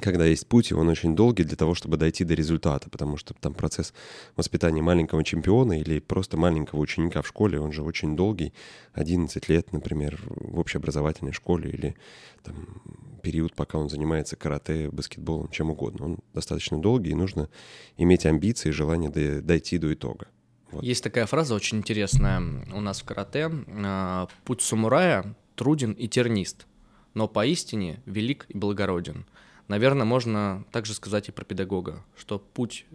когда 0.00 0.24
есть 0.26 0.46
путь, 0.46 0.70
и 0.70 0.74
он 0.74 0.88
очень 0.88 1.16
долгий 1.16 1.44
для 1.44 1.56
того, 1.56 1.74
чтобы 1.74 1.96
дойти 1.96 2.24
до 2.24 2.34
результата, 2.34 2.88
потому 2.88 3.16
что 3.16 3.34
там 3.34 3.54
процесс 3.54 3.92
воспитания 4.36 4.80
маленького 4.80 5.24
чемпиона 5.24 5.80
или 5.80 5.98
просто 5.98 6.36
маленького 6.36 6.80
ученика 6.80 7.20
в 7.22 7.26
школе, 7.26 7.60
он 7.60 7.72
же 7.72 7.82
очень 7.82 8.16
долгий, 8.16 8.52
11 8.92 9.48
лет, 9.48 9.72
например, 9.72 10.20
в 10.26 10.60
общеобразовательной 10.60 11.32
школе 11.32 11.70
или 11.70 11.96
там, 12.44 12.82
период, 13.22 13.54
пока 13.54 13.78
он 13.78 13.88
занимается 13.90 14.36
карате, 14.36 14.88
баскетболом, 14.90 15.48
чем 15.50 15.70
угодно. 15.70 16.04
Он 16.04 16.18
достаточно 16.32 16.80
долгий, 16.80 17.10
и 17.10 17.14
нужно 17.14 17.48
иметь 17.96 18.24
амбиции 18.24 18.68
и 18.68 18.72
желание 18.72 19.10
дойти 19.10 19.78
до 19.78 19.92
итога. 19.92 20.28
Вот. 20.70 20.82
Есть 20.82 21.02
такая 21.02 21.26
фраза 21.26 21.54
очень 21.54 21.78
интересная 21.78 22.40
у 22.72 22.80
нас 22.80 23.00
в 23.00 23.04
карате. 23.04 23.50
А, 23.68 24.28
«Путь 24.44 24.62
самурая 24.62 25.34
труден 25.54 25.92
и 25.92 26.08
тернист, 26.08 26.66
но 27.14 27.28
поистине 27.28 28.00
велик 28.06 28.46
и 28.48 28.56
благороден». 28.56 29.26
Наверное, 29.68 30.06
можно 30.06 30.64
также 30.72 30.94
сказать 30.94 31.28
и 31.28 31.32
про 31.32 31.44
педагога, 31.44 32.02
что 32.16 32.38
путь 32.38 32.86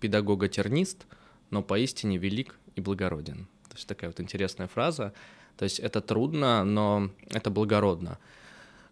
педагога 0.00 0.48
тернист, 0.48 1.06
но 1.50 1.62
поистине 1.62 2.16
велик 2.16 2.58
и 2.76 2.80
благороден. 2.80 3.46
То 3.68 3.76
есть 3.76 3.86
такая 3.86 4.10
вот 4.10 4.20
интересная 4.20 4.68
фраза. 4.68 5.12
То 5.58 5.64
есть 5.64 5.78
это 5.78 6.00
трудно, 6.00 6.64
но 6.64 7.10
это 7.30 7.50
благородно. 7.50 8.18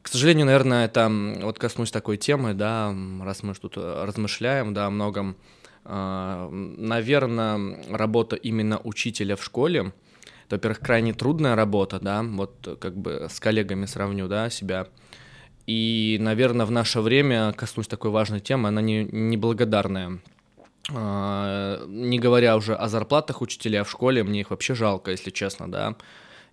К 0.02 0.08
сожалению, 0.08 0.46
наверное, 0.46 0.84
это 0.84 1.10
вот 1.40 1.58
коснусь 1.58 1.90
такой 1.90 2.16
темы, 2.16 2.54
да, 2.54 2.94
раз 3.22 3.42
мы 3.42 3.54
тут 3.54 3.76
размышляем, 3.76 4.74
да, 4.74 4.86
о 4.86 4.90
многом. 4.90 5.36
А, 5.88 6.48
наверное, 6.50 7.78
работа 7.90 8.36
именно 8.36 8.80
учителя 8.84 9.36
в 9.36 9.44
школе, 9.44 9.92
это, 10.46 10.56
во-первых, 10.56 10.80
крайне 10.80 11.12
трудная 11.12 11.56
работа, 11.56 11.98
да, 12.00 12.22
вот 12.22 12.78
как 12.80 12.96
бы 12.96 13.26
с 13.30 13.40
коллегами 13.40 13.86
сравню, 13.86 14.28
да, 14.28 14.50
себя– 14.50 14.88
и, 15.66 16.16
наверное, 16.20 16.64
в 16.64 16.70
наше 16.70 17.00
время 17.00 17.52
коснусь 17.52 17.88
такой 17.88 18.10
важной 18.10 18.40
темы, 18.40 18.68
она 18.68 18.80
не, 18.80 19.04
неблагодарная. 19.04 20.20
А, 20.94 21.84
не 21.88 22.20
говоря 22.20 22.56
уже 22.56 22.74
о 22.74 22.88
зарплатах 22.88 23.42
учителя 23.42 23.82
в 23.82 23.90
школе, 23.90 24.22
мне 24.22 24.40
их 24.40 24.50
вообще 24.50 24.74
жалко, 24.74 25.10
если 25.10 25.30
честно, 25.30 25.70
да. 25.70 25.96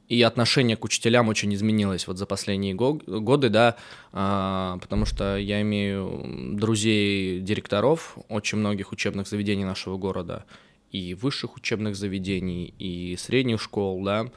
И 0.09 0.21
отношение 0.21 0.75
к 0.75 0.83
учителям 0.83 1.29
очень 1.29 1.53
изменилось 1.53 2.07
вот 2.07 2.17
за 2.17 2.25
последние 2.25 2.73
го- 2.73 3.01
годы, 3.05 3.49
да, 3.49 3.77
а, 4.11 4.77
потому 4.81 5.05
что 5.05 5.37
я 5.37 5.61
имею 5.61 6.55
друзей 6.55 7.39
директоров 7.39 8.17
очень 8.27 8.57
многих 8.57 8.91
учебных 8.91 9.27
заведений 9.27 9.63
нашего 9.63 9.97
города, 9.97 10.45
и 10.91 11.13
высших 11.13 11.55
учебных 11.55 11.95
заведений, 11.95 12.73
и 12.77 13.15
средних 13.17 13.61
школ, 13.61 14.03
да, 14.03 14.29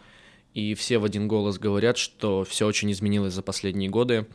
и 0.54 0.74
все 0.74 0.98
в 0.98 1.04
один 1.04 1.28
голос 1.28 1.58
говорят, 1.58 1.98
что 1.98 2.44
все 2.44 2.66
очень 2.66 2.90
изменилось 2.92 3.34
за 3.34 3.42
последние 3.42 3.90
годы, 3.90 4.26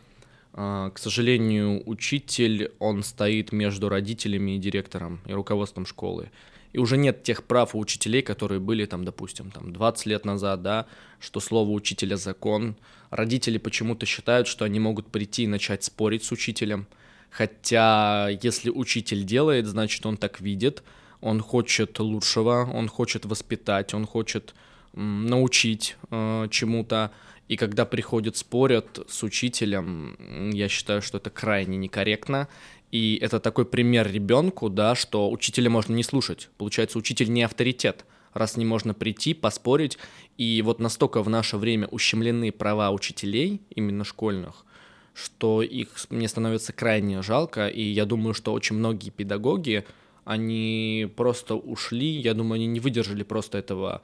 а, 0.54 0.90
к 0.90 1.00
сожалению, 1.00 1.82
учитель, 1.88 2.74
он 2.80 3.04
стоит 3.04 3.52
между 3.52 3.90
родителями 3.90 4.58
и 4.58 4.60
директором, 4.60 5.22
и 5.26 5.34
руководством 5.34 5.86
школы. 5.86 6.30
И 6.74 6.80
уже 6.80 6.98
нет 6.98 7.24
тех 7.24 7.44
прав 7.44 7.76
у 7.76 7.80
учителей, 7.80 8.22
которые 8.22 8.60
были 8.60 8.86
там, 8.86 9.04
допустим, 9.04 9.52
там 9.52 9.74
20 9.74 10.06
лет 10.06 10.26
назад, 10.26 10.62
да, 10.62 10.86
что 11.20 11.40
слово 11.40 11.70
учителя 11.72 12.18
закон. 12.18 12.76
Родители 13.10 13.58
почему-то 13.58 14.06
считают, 14.06 14.48
что 14.48 14.66
они 14.66 14.80
могут 14.80 15.08
прийти 15.08 15.44
и 15.44 15.48
начать 15.48 15.84
спорить 15.84 16.24
с 16.24 16.32
учителем. 16.32 16.88
Хотя, 17.30 18.30
если 18.42 18.70
учитель 18.70 19.24
делает, 19.24 19.66
значит, 19.66 20.06
он 20.06 20.18
так 20.18 20.42
видит, 20.42 20.84
он 21.22 21.42
хочет 21.42 22.00
лучшего, 22.00 22.70
он 22.74 22.88
хочет 22.88 23.26
воспитать, 23.26 23.94
он 23.94 24.06
хочет 24.06 24.54
научить 24.94 25.96
э, 26.10 26.48
чему-то. 26.50 27.12
И 27.48 27.58
когда 27.58 27.86
приходят, 27.86 28.38
спорят 28.38 29.00
с 29.10 29.24
учителем, 29.24 30.52
я 30.54 30.70
считаю, 30.70 31.02
что 31.02 31.18
это 31.18 31.30
крайне 31.30 31.78
некорректно. 31.78 32.48
И 32.92 33.18
это 33.22 33.40
такой 33.40 33.66
пример 33.66 34.12
ребенку, 34.12 34.70
да, 34.70 34.96
что 34.96 35.32
учителя 35.32 35.70
можно 35.70 35.94
не 35.94 36.04
слушать. 36.04 36.50
Получается, 36.58 36.98
учитель 36.98 37.32
не 37.32 37.44
авторитет, 37.44 38.06
раз 38.34 38.58
не 38.58 38.66
можно 38.66 38.94
прийти, 38.94 39.34
поспорить. 39.34 39.98
И 40.38 40.62
вот 40.62 40.80
настолько 40.80 41.24
в 41.24 41.30
наше 41.30 41.58
время 41.58 41.88
ущемлены 41.88 42.52
права 42.52 42.92
учителей, 42.92 43.62
именно 43.74 44.04
школьных, 44.04 44.66
что 45.14 45.62
их 45.62 45.90
мне 46.10 46.28
становится 46.28 46.74
крайне 46.74 47.22
жалко. 47.22 47.68
И 47.68 47.82
я 47.82 48.06
думаю, 48.06 48.34
что 48.34 48.54
очень 48.54 48.76
многие 48.76 49.10
педагоги, 49.10 49.86
они 50.26 51.10
просто 51.16 51.56
ушли, 51.56 52.08
я 52.08 52.34
думаю, 52.34 52.56
они 52.56 52.68
не 52.68 52.80
выдержали 52.80 53.24
просто 53.24 53.58
этого 53.58 54.02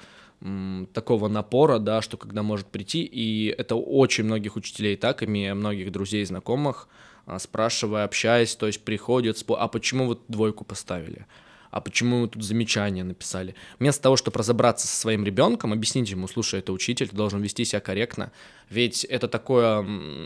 такого 0.94 1.28
напора, 1.28 1.80
да, 1.80 2.02
что 2.02 2.16
когда 2.18 2.44
может 2.44 2.68
прийти, 2.68 3.04
и 3.04 3.48
это 3.48 3.76
очень 3.76 4.24
многих 4.24 4.56
учителей 4.56 4.96
так, 4.96 5.24
имея 5.24 5.56
многих 5.56 5.92
друзей 5.92 6.24
знакомых, 6.26 6.88
спрашивая, 7.40 8.06
общаясь, 8.06 8.56
то 8.56 8.68
есть 8.68 8.84
приходят, 8.84 9.44
а 9.50 9.68
почему 9.68 10.08
вы 10.08 10.18
двойку 10.28 10.64
поставили? 10.64 11.26
А 11.70 11.82
почему 11.82 12.22
вы 12.22 12.30
тут 12.30 12.44
замечание 12.44 13.04
написали? 13.04 13.54
Вместо 13.80 14.02
того, 14.02 14.16
чтобы 14.16 14.40
разобраться 14.40 14.88
со 14.88 14.96
своим 14.96 15.26
ребенком, 15.26 15.74
объяснить 15.74 16.10
ему, 16.10 16.28
слушай, 16.28 16.60
это 16.60 16.72
учитель, 16.72 17.10
ты 17.10 17.16
должен 17.16 17.42
вести 17.42 17.66
себя 17.66 17.82
корректно. 17.82 18.32
Ведь 18.70 19.04
это 19.04 19.28
такое 19.28 19.86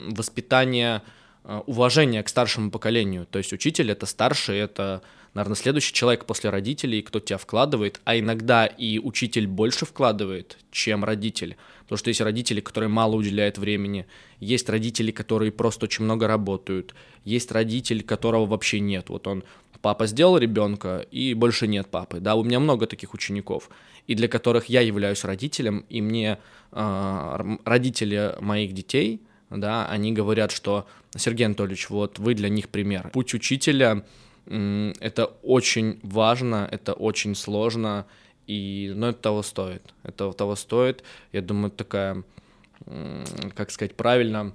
воспитание 0.09 1.01
а, 1.43 1.63
уважения 1.65 2.23
к 2.23 2.29
старшему 2.29 2.71
поколению. 2.71 3.25
То 3.25 3.39
есть 3.39 3.53
учитель 3.53 3.91
это 3.91 4.05
старший, 4.05 4.57
это 4.57 5.01
наверное, 5.33 5.55
следующий 5.55 5.93
человек 5.93 6.25
после 6.25 6.49
родителей, 6.49 7.01
кто 7.01 7.19
тебя 7.19 7.37
вкладывает, 7.37 8.01
а 8.03 8.17
иногда 8.17 8.65
и 8.65 8.99
учитель 8.99 9.47
больше 9.47 9.85
вкладывает, 9.85 10.57
чем 10.71 11.03
родитель. 11.03 11.55
Потому 11.83 11.97
что 11.97 12.09
есть 12.09 12.21
родители, 12.21 12.61
которые 12.61 12.89
мало 12.89 13.15
уделяют 13.15 13.57
времени, 13.57 14.05
есть 14.39 14.69
родители, 14.69 15.11
которые 15.11 15.51
просто 15.51 15.85
очень 15.85 16.05
много 16.05 16.27
работают, 16.27 16.95
есть 17.25 17.51
родитель, 17.51 18.03
которого 18.03 18.45
вообще 18.45 18.79
нет. 18.79 19.09
Вот 19.09 19.27
он, 19.27 19.43
папа 19.81 20.07
сделал 20.07 20.37
ребенка, 20.37 21.05
и 21.11 21.33
больше 21.33 21.67
нет 21.67 21.87
папы. 21.87 22.19
Да, 22.19 22.35
у 22.35 22.43
меня 22.43 22.59
много 22.59 22.87
таких 22.87 23.13
учеников, 23.13 23.69
и 24.07 24.15
для 24.15 24.27
которых 24.27 24.65
я 24.65 24.81
являюсь 24.81 25.23
родителем, 25.23 25.85
и 25.89 26.01
мне 26.01 26.39
э, 26.71 27.57
родители 27.65 28.35
моих 28.39 28.73
детей, 28.73 29.21
да, 29.51 29.85
они 29.87 30.13
говорят, 30.13 30.51
что 30.51 30.87
Сергей 31.15 31.45
Анатольевич, 31.45 31.89
вот 31.89 32.19
вы 32.19 32.33
для 32.33 32.49
них 32.49 32.69
пример. 32.69 33.09
Путь 33.11 33.33
учителя 33.33 34.03
это 34.47 35.25
очень 35.43 35.99
важно, 36.03 36.67
это 36.71 36.93
очень 36.93 37.35
сложно, 37.35 38.05
и, 38.47 38.91
но 38.95 39.09
это 39.09 39.19
того 39.21 39.43
стоит. 39.43 39.93
Это 40.03 40.31
того 40.33 40.55
стоит. 40.55 41.03
Я 41.31 41.41
думаю, 41.41 41.71
такая, 41.71 42.23
как 43.55 43.71
сказать 43.71 43.95
правильно, 43.95 44.53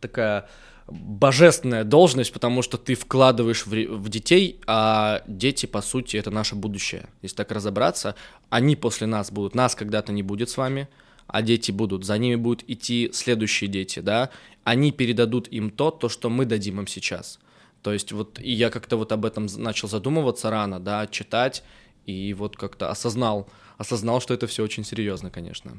такая 0.00 0.48
божественная 0.86 1.84
должность, 1.84 2.32
потому 2.32 2.62
что 2.62 2.78
ты 2.78 2.94
вкладываешь 2.94 3.66
в, 3.66 3.70
в 3.70 4.08
детей, 4.08 4.58
а 4.66 5.22
дети, 5.26 5.66
по 5.66 5.82
сути, 5.82 6.16
это 6.16 6.30
наше 6.30 6.54
будущее. 6.54 7.08
Если 7.20 7.36
так 7.36 7.52
разобраться, 7.52 8.14
они 8.48 8.74
после 8.74 9.06
нас 9.06 9.30
будут, 9.30 9.54
нас 9.54 9.74
когда-то 9.74 10.12
не 10.12 10.22
будет 10.22 10.48
с 10.48 10.56
вами, 10.56 10.88
а 11.28 11.42
дети 11.42 11.70
будут, 11.70 12.04
за 12.04 12.18
ними 12.18 12.34
будут 12.34 12.68
идти 12.68 13.10
следующие 13.12 13.68
дети, 13.68 14.00
да, 14.00 14.30
они 14.64 14.90
передадут 14.90 15.46
им 15.48 15.70
то, 15.70 15.90
то, 15.90 16.08
что 16.08 16.30
мы 16.30 16.46
дадим 16.46 16.80
им 16.80 16.86
сейчас. 16.86 17.38
То 17.82 17.92
есть 17.92 18.12
вот 18.12 18.40
и 18.40 18.50
я 18.50 18.70
как-то 18.70 18.96
вот 18.96 19.12
об 19.12 19.24
этом 19.24 19.46
начал 19.56 19.88
задумываться 19.88 20.50
рано, 20.50 20.80
да, 20.80 21.06
читать, 21.06 21.62
и 22.06 22.34
вот 22.34 22.56
как-то 22.56 22.90
осознал, 22.90 23.48
осознал, 23.76 24.20
что 24.20 24.34
это 24.34 24.46
все 24.46 24.64
очень 24.64 24.84
серьезно, 24.84 25.30
конечно. 25.30 25.76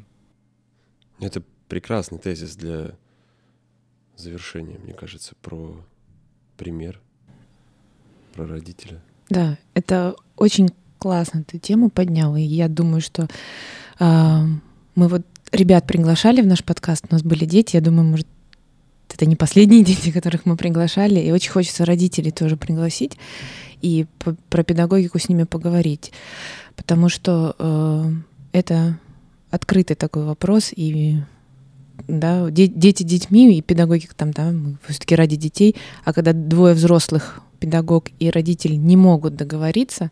Это 1.19 1.43
прекрасный 1.67 2.19
тезис 2.19 2.55
для 2.55 2.95
завершения, 4.15 4.77
мне 4.77 4.93
кажется, 4.93 5.35
про 5.41 5.75
пример, 6.57 7.01
про 8.33 8.45
родителя. 8.45 9.01
Да, 9.29 9.57
это 9.73 10.15
очень 10.35 10.69
классно 10.99 11.43
ты 11.43 11.57
тему 11.57 11.89
поднял, 11.89 12.35
и 12.35 12.41
я 12.41 12.67
думаю, 12.67 13.01
что 13.01 13.27
э, 13.99 14.39
мы 14.95 15.07
вот 15.07 15.23
ребят 15.51 15.87
приглашали 15.87 16.41
в 16.41 16.47
наш 16.47 16.63
подкаст, 16.63 17.05
у 17.09 17.13
нас 17.13 17.23
были 17.23 17.45
дети, 17.45 17.75
я 17.75 17.81
думаю, 17.81 18.05
может, 18.05 18.27
это 19.13 19.25
не 19.25 19.35
последние 19.35 19.83
дети, 19.83 20.11
которых 20.11 20.45
мы 20.45 20.57
приглашали, 20.57 21.19
и 21.19 21.31
очень 21.31 21.51
хочется 21.51 21.85
родителей 21.85 22.31
тоже 22.31 22.57
пригласить 22.57 23.17
и 23.81 24.05
про 24.49 24.63
педагогику 24.63 25.19
с 25.19 25.29
ними 25.29 25.43
поговорить, 25.43 26.11
потому 26.75 27.09
что 27.09 27.55
э, 27.57 28.11
это 28.51 28.99
открытый 29.51 29.95
такой 29.95 30.25
вопрос, 30.25 30.71
и 30.75 31.17
да, 32.07 32.49
де- 32.49 32.67
дети 32.67 33.03
детьми 33.03 33.57
и 33.57 33.61
педагогика 33.61 34.15
там, 34.15 34.31
да, 34.31 34.53
все-таки 34.87 35.15
ради 35.15 35.35
детей, 35.35 35.75
а 36.03 36.13
когда 36.13 36.33
двое 36.33 36.73
взрослых 36.73 37.41
педагог 37.59 38.09
и 38.19 38.29
родитель 38.29 38.77
не 38.77 38.95
могут 38.95 39.35
договориться 39.35 40.11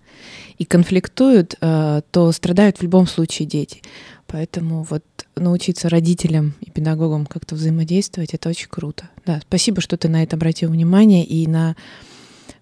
и 0.58 0.65
конфликтуют, 0.65 1.56
э, 1.62 2.02
то 2.12 2.32
страдают 2.32 2.78
в 2.78 2.84
любом 2.84 3.08
случае 3.08 3.47
дети. 3.47 3.82
Поэтому 4.28 4.84
вот 4.84 5.04
научиться 5.36 5.90
родителям 5.90 6.54
и 6.62 6.70
педагогам 6.70 7.26
как-то 7.26 7.56
взаимодействовать, 7.56 8.34
это 8.34 8.50
очень 8.50 8.68
круто. 8.70 9.10
Да, 9.26 9.40
спасибо, 9.48 9.82
что 9.82 9.98
ты 9.98 10.10
на 10.10 10.22
это 10.24 10.36
обратил 10.36 10.70
внимание 10.70 11.26
и 11.26 11.48
на 11.48 11.78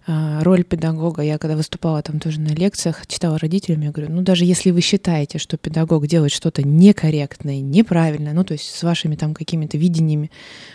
э, 0.06 0.42
роль 0.42 0.62
педагога. 0.62 1.22
Я 1.22 1.38
когда 1.38 1.56
выступала 1.56 2.02
там 2.02 2.20
тоже 2.20 2.40
на 2.40 2.50
лекциях, 2.50 3.04
читала 3.08 3.36
родителям, 3.38 3.80
я 3.80 3.90
говорю, 3.90 4.12
ну 4.12 4.22
даже 4.22 4.44
если 4.44 4.70
вы 4.70 4.80
считаете, 4.80 5.38
что 5.38 5.56
педагог 5.56 6.06
делает 6.06 6.30
что-то 6.30 6.62
некорректное, 6.62 7.60
неправильное, 7.60 8.32
ну 8.32 8.44
то 8.44 8.52
есть 8.52 8.72
с 8.72 8.82
вашими 8.84 9.16
там 9.16 9.34
какими-то 9.34 9.76
видениями, 9.76 10.30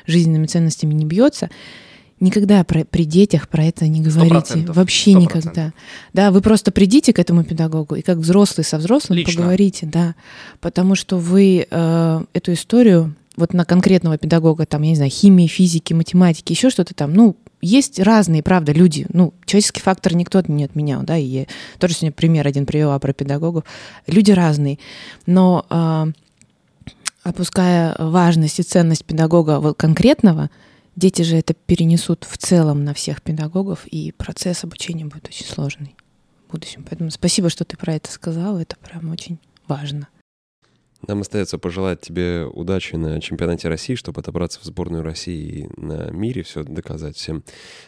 жизненными 0.06 0.48
ценностями 0.48 0.94
не 0.94 1.06
бьется, 1.06 1.50
Никогда 2.22 2.64
про, 2.64 2.86
при 2.86 3.04
детях 3.04 3.50
про 3.50 3.66
это 3.66 3.88
не 3.88 4.00
говорите. 4.00 4.60
100%, 4.60 4.74
Вообще 4.74 5.12
100%. 5.12 5.16
никогда. 5.20 5.74
Да, 6.14 6.32
вы 6.32 6.42
просто 6.42 6.72
придите 6.72 7.14
к 7.14 7.20
этому 7.20 7.44
педагогу 7.44 7.96
и 7.96 8.02
как 8.02 8.18
взрослый 8.20 8.64
со 8.64 8.78
взрослым 8.78 9.18
Лично. 9.18 9.34
поговорите, 9.34 9.88
да. 9.88 10.16
Потому 10.60 10.94
что 10.96 11.18
вы 11.18 11.68
э, 11.70 12.24
эту 12.34 12.54
историю 12.54 13.16
вот 13.38 13.54
на 13.54 13.66
конкретного 13.66 14.20
педагога, 14.20 14.68
там, 14.68 14.84
я 14.84 14.90
не 14.90 14.96
знаю, 14.96 15.10
химии, 15.10 15.48
физики, 15.48 15.94
математики, 15.94 16.52
еще 16.54 16.70
что-то 16.70 16.94
там, 16.94 17.12
ну, 17.14 17.36
есть 17.60 18.00
разные, 18.00 18.44
правда, 18.44 18.72
люди. 18.72 19.08
Ну, 19.14 19.34
человеческий 19.46 19.82
фактор 19.82 20.16
никто 20.16 20.44
не 20.48 20.64
отменял, 20.64 21.02
да, 21.04 21.18
и 21.18 21.24
я 21.26 21.46
тоже 21.80 21.96
сегодня 21.96 22.12
пример 22.12 22.48
один 22.48 22.68
привела 22.68 22.98
про 23.00 23.14
педагогов. 23.14 23.64
Люди 24.06 24.32
разные, 24.32 24.78
но 25.26 25.66
э, 25.70 26.12
опуская 27.24 27.96
важность 27.98 28.60
и 28.60 28.64
ценность 28.64 29.06
педагога 29.06 29.60
вот 29.60 29.78
конкретного, 29.78 30.50
Дети 30.96 31.22
же 31.22 31.38
это 31.38 31.54
перенесут 31.54 32.26
в 32.26 32.38
целом 32.38 32.84
на 32.84 32.94
всех 32.94 33.22
педагогов, 33.22 33.86
и 33.88 34.12
процесс 34.12 34.64
обучения 34.64 35.06
будет 35.06 35.28
очень 35.28 35.46
сложный 35.46 35.96
в 36.48 36.52
будущем. 36.52 36.86
Поэтому 36.88 37.12
спасибо, 37.12 37.50
что 37.50 37.64
ты 37.64 37.78
про 37.78 37.96
это 37.96 38.12
сказал, 38.12 38.58
это 38.58 38.76
прям 38.78 39.10
очень 39.10 39.40
важно. 39.68 40.10
Нам 41.08 41.22
остается 41.22 41.58
пожелать 41.58 42.02
тебе 42.02 42.46
удачи 42.46 42.96
на 42.96 43.20
чемпионате 43.20 43.68
России, 43.68 43.96
чтобы 43.96 44.22
отобраться 44.22 44.60
в 44.60 44.64
сборную 44.64 45.02
России 45.02 45.42
и 45.42 45.82
на 45.82 46.12
мире 46.12 46.44
все 46.44 46.64
доказать 46.64 47.16
всем. 47.16 47.44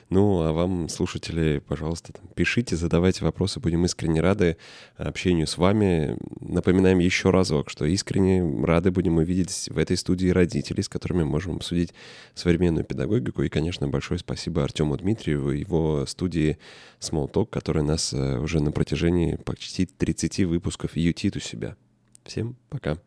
Ну, 0.09 0.41
а 0.41 0.51
вам, 0.51 0.89
слушатели, 0.89 1.61
пожалуйста, 1.65 2.13
пишите, 2.33 2.75
задавайте 2.75 3.23
вопросы, 3.23 3.59
будем 3.59 3.85
искренне 3.85 4.19
рады 4.19 4.57
общению 4.97 5.45
с 5.45 5.57
вами. 5.57 6.17
Напоминаем 6.39 6.97
еще 6.99 7.29
разок, 7.29 7.69
что 7.69 7.85
искренне 7.85 8.65
рады 8.65 8.89
будем 8.89 9.17
увидеть 9.17 9.69
в 9.69 9.77
этой 9.77 9.95
студии 9.95 10.29
родителей, 10.29 10.81
с 10.81 10.89
которыми 10.89 11.23
можем 11.23 11.57
обсудить 11.57 11.93
современную 12.33 12.83
педагогику. 12.83 13.43
И, 13.43 13.49
конечно, 13.49 13.87
большое 13.87 14.19
спасибо 14.19 14.63
Артему 14.63 14.97
Дмитриеву 14.97 15.51
и 15.51 15.59
его 15.59 16.05
студии 16.07 16.57
Small 16.99 17.31
Talk, 17.31 17.47
которая 17.51 17.83
нас 17.83 18.11
э, 18.13 18.39
уже 18.39 18.59
на 18.59 18.71
протяжении 18.71 19.35
почти 19.35 19.85
30 19.85 20.39
выпусков 20.45 20.95
ютит 20.95 21.35
у 21.35 21.39
себя. 21.39 21.75
Всем 22.23 22.55
пока. 22.69 22.97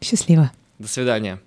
Счастливо. 0.00 0.50
До 0.78 0.88
свидания. 0.88 1.40